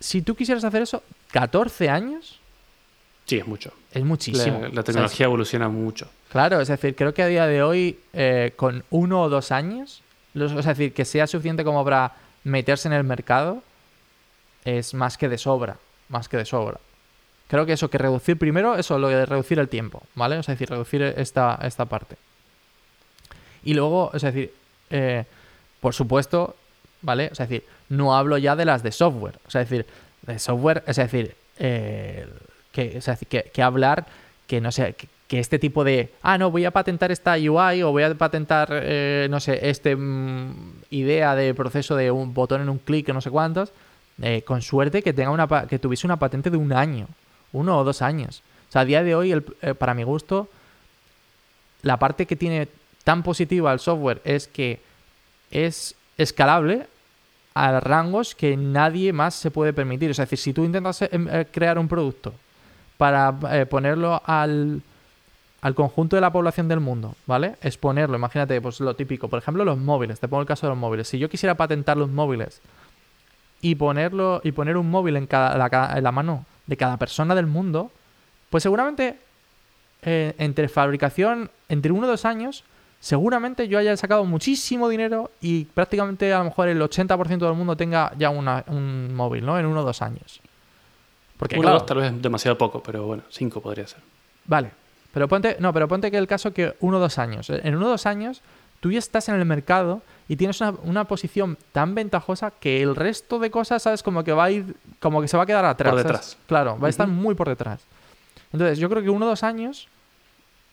[0.00, 1.02] Si tú quisieras hacer eso,
[1.32, 2.40] 14 años.
[3.26, 3.72] Sí, es mucho.
[3.92, 4.62] Es muchísimo.
[4.72, 6.10] La, tecnología evoluciona mucho.
[6.30, 10.02] Claro, es decir, creo que a día de hoy, eh, con uno o dos años,
[10.34, 12.12] es decir, que sea suficiente como para
[12.42, 13.62] meterse en el mercado,
[14.64, 15.76] es más que de sobra,
[16.08, 16.78] más que de sobra.
[17.48, 20.38] Creo que eso, que reducir primero, eso, lo de reducir el tiempo, ¿vale?
[20.38, 22.16] Es decir, reducir esta, esta parte.
[23.62, 24.52] Y luego, es decir,
[24.90, 25.24] eh,
[25.84, 26.56] por supuesto,
[27.02, 27.28] ¿vale?
[27.30, 29.38] Es decir, no hablo ya de las de software.
[29.46, 29.84] O sea, es decir,
[30.22, 32.26] de software, es decir, eh,
[32.72, 34.06] que, que, que, hablar
[34.46, 34.94] que no sé,
[35.28, 38.70] que este tipo de, ah, no, voy a patentar esta UI o voy a patentar,
[38.72, 43.20] eh, no sé, este mm, idea de proceso de un botón en un clic, no
[43.20, 43.70] sé cuántos,
[44.22, 47.08] eh, con suerte que tenga una que tuviese una patente de un año,
[47.52, 48.42] uno o dos años.
[48.70, 50.48] O sea, a día de hoy, el, eh, para mi gusto,
[51.82, 52.68] la parte que tiene
[53.04, 54.80] tan positiva el software es que
[55.54, 56.86] es escalable
[57.54, 60.10] a rangos que nadie más se puede permitir.
[60.10, 61.02] Es decir, si tú intentas
[61.52, 62.34] crear un producto
[62.98, 63.32] para
[63.68, 64.82] ponerlo al
[65.64, 67.54] al conjunto de la población del mundo, ¿vale?
[67.62, 70.78] Exponerlo, imagínate, pues lo típico, por ejemplo, los móviles, te pongo el caso de los
[70.78, 71.08] móviles.
[71.08, 72.60] Si yo quisiera patentar los móviles
[73.62, 77.90] y ponerlo y poner un móvil en, cada, la, mano de cada persona del mundo,
[78.50, 79.18] pues seguramente
[80.02, 82.62] eh, entre fabricación, entre uno o dos años,
[83.04, 87.76] seguramente yo haya sacado muchísimo dinero y prácticamente a lo mejor el 80% del mundo
[87.76, 89.58] tenga ya una- un móvil, ¿no?
[89.58, 90.40] En uno o dos años.
[91.36, 93.98] Porque, Uno claro, dos tal vez demasiado poco, pero bueno, cinco podría ser.
[94.46, 94.70] Vale.
[95.12, 97.50] Pero ponte, no, pero ponte que el caso que uno o dos años.
[97.50, 98.40] En uno o dos años,
[98.80, 102.96] tú ya estás en el mercado y tienes una, una posición tan ventajosa que el
[102.96, 104.02] resto de cosas, ¿sabes?
[104.02, 105.92] Como que va a ir, como que se va a quedar atrás.
[105.92, 106.12] Por ¿sabes?
[106.12, 106.38] detrás.
[106.46, 107.82] Claro, va a estar muy por detrás.
[108.50, 109.88] Entonces, yo creo que uno o dos años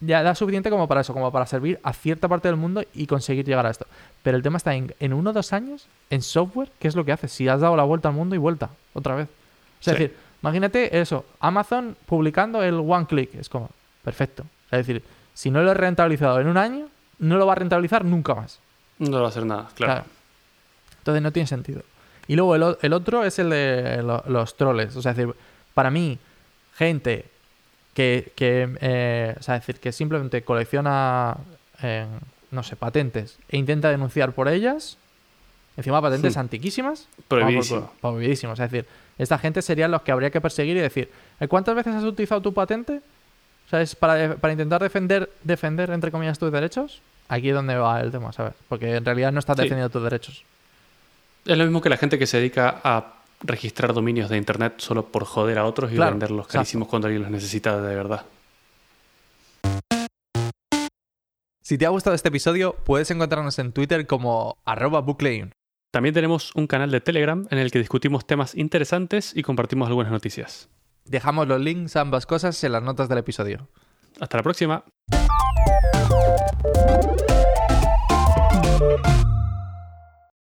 [0.02, 3.08] ya da suficiente como para eso, como para servir a cierta parte del mundo y
[3.08, 3.86] conseguir llegar a esto.
[4.24, 7.06] Pero el tema está en, en uno o dos años, en software, ¿qué es lo
[7.06, 7.32] que haces?
[7.32, 9.28] Si has dado la vuelta al mundo y vuelta, otra vez.
[9.28, 10.04] O sea, Sí.
[10.04, 13.70] Es decir, imagínate eso, Amazon publicando el one click, es como,
[14.04, 14.43] perfecto.
[14.72, 16.88] Es decir, si no lo he rentabilizado en un año,
[17.20, 18.60] no lo va a rentabilizar nunca más.
[18.99, 19.93] No va a hacer nada, claro.
[19.93, 20.06] Claro.
[20.99, 21.82] Entonces no tiene sentido.
[22.28, 24.95] Y luego el, otro es el de lo- los troles.
[24.95, 25.34] O sea, es decir,
[25.74, 26.18] para mí,
[26.76, 27.26] gente
[27.93, 31.37] que, que, eh, o sea, decir, que simplemente colecciona,
[31.83, 32.05] eh,
[32.51, 34.97] no sé, patentes e intenta denunciar por ellas,
[35.77, 37.79] encima patentes antiquísimas, Prohibidísimo.
[37.81, 38.53] vamos por- prohibidísimo.
[38.53, 38.85] Es decir,
[39.17, 42.41] esta gente serían los que habría que perseguir y decir, "¿Eh, ¿cuántas veces has utilizado
[42.41, 43.01] tu patente?
[43.67, 47.01] O sea, es para, para intentar defender, defender, entre comillas, tus derechos.
[47.29, 48.53] Aquí es donde va el tema, ¿sabes?
[48.67, 49.63] Porque en realidad no estás Sí.
[49.63, 50.43] defendiendo tus derechos.
[51.45, 53.13] Es lo mismo que la gente que se dedica a
[53.43, 56.59] registrar dominios de internet solo por joder a otros y Claro, venderlos exacto.
[56.59, 58.25] carísimos cuando alguien los necesita de verdad.
[61.63, 65.05] Si te ha gustado este episodio, puedes encontrarnos en Twitter como arroba.
[65.91, 70.11] También tenemos un canal de Telegram en el que discutimos temas interesantes y compartimos algunas
[70.11, 70.69] noticias.
[71.05, 73.69] Dejamos los links a ambas cosas en las notas del episodio.
[74.19, 74.83] Hasta la próxima.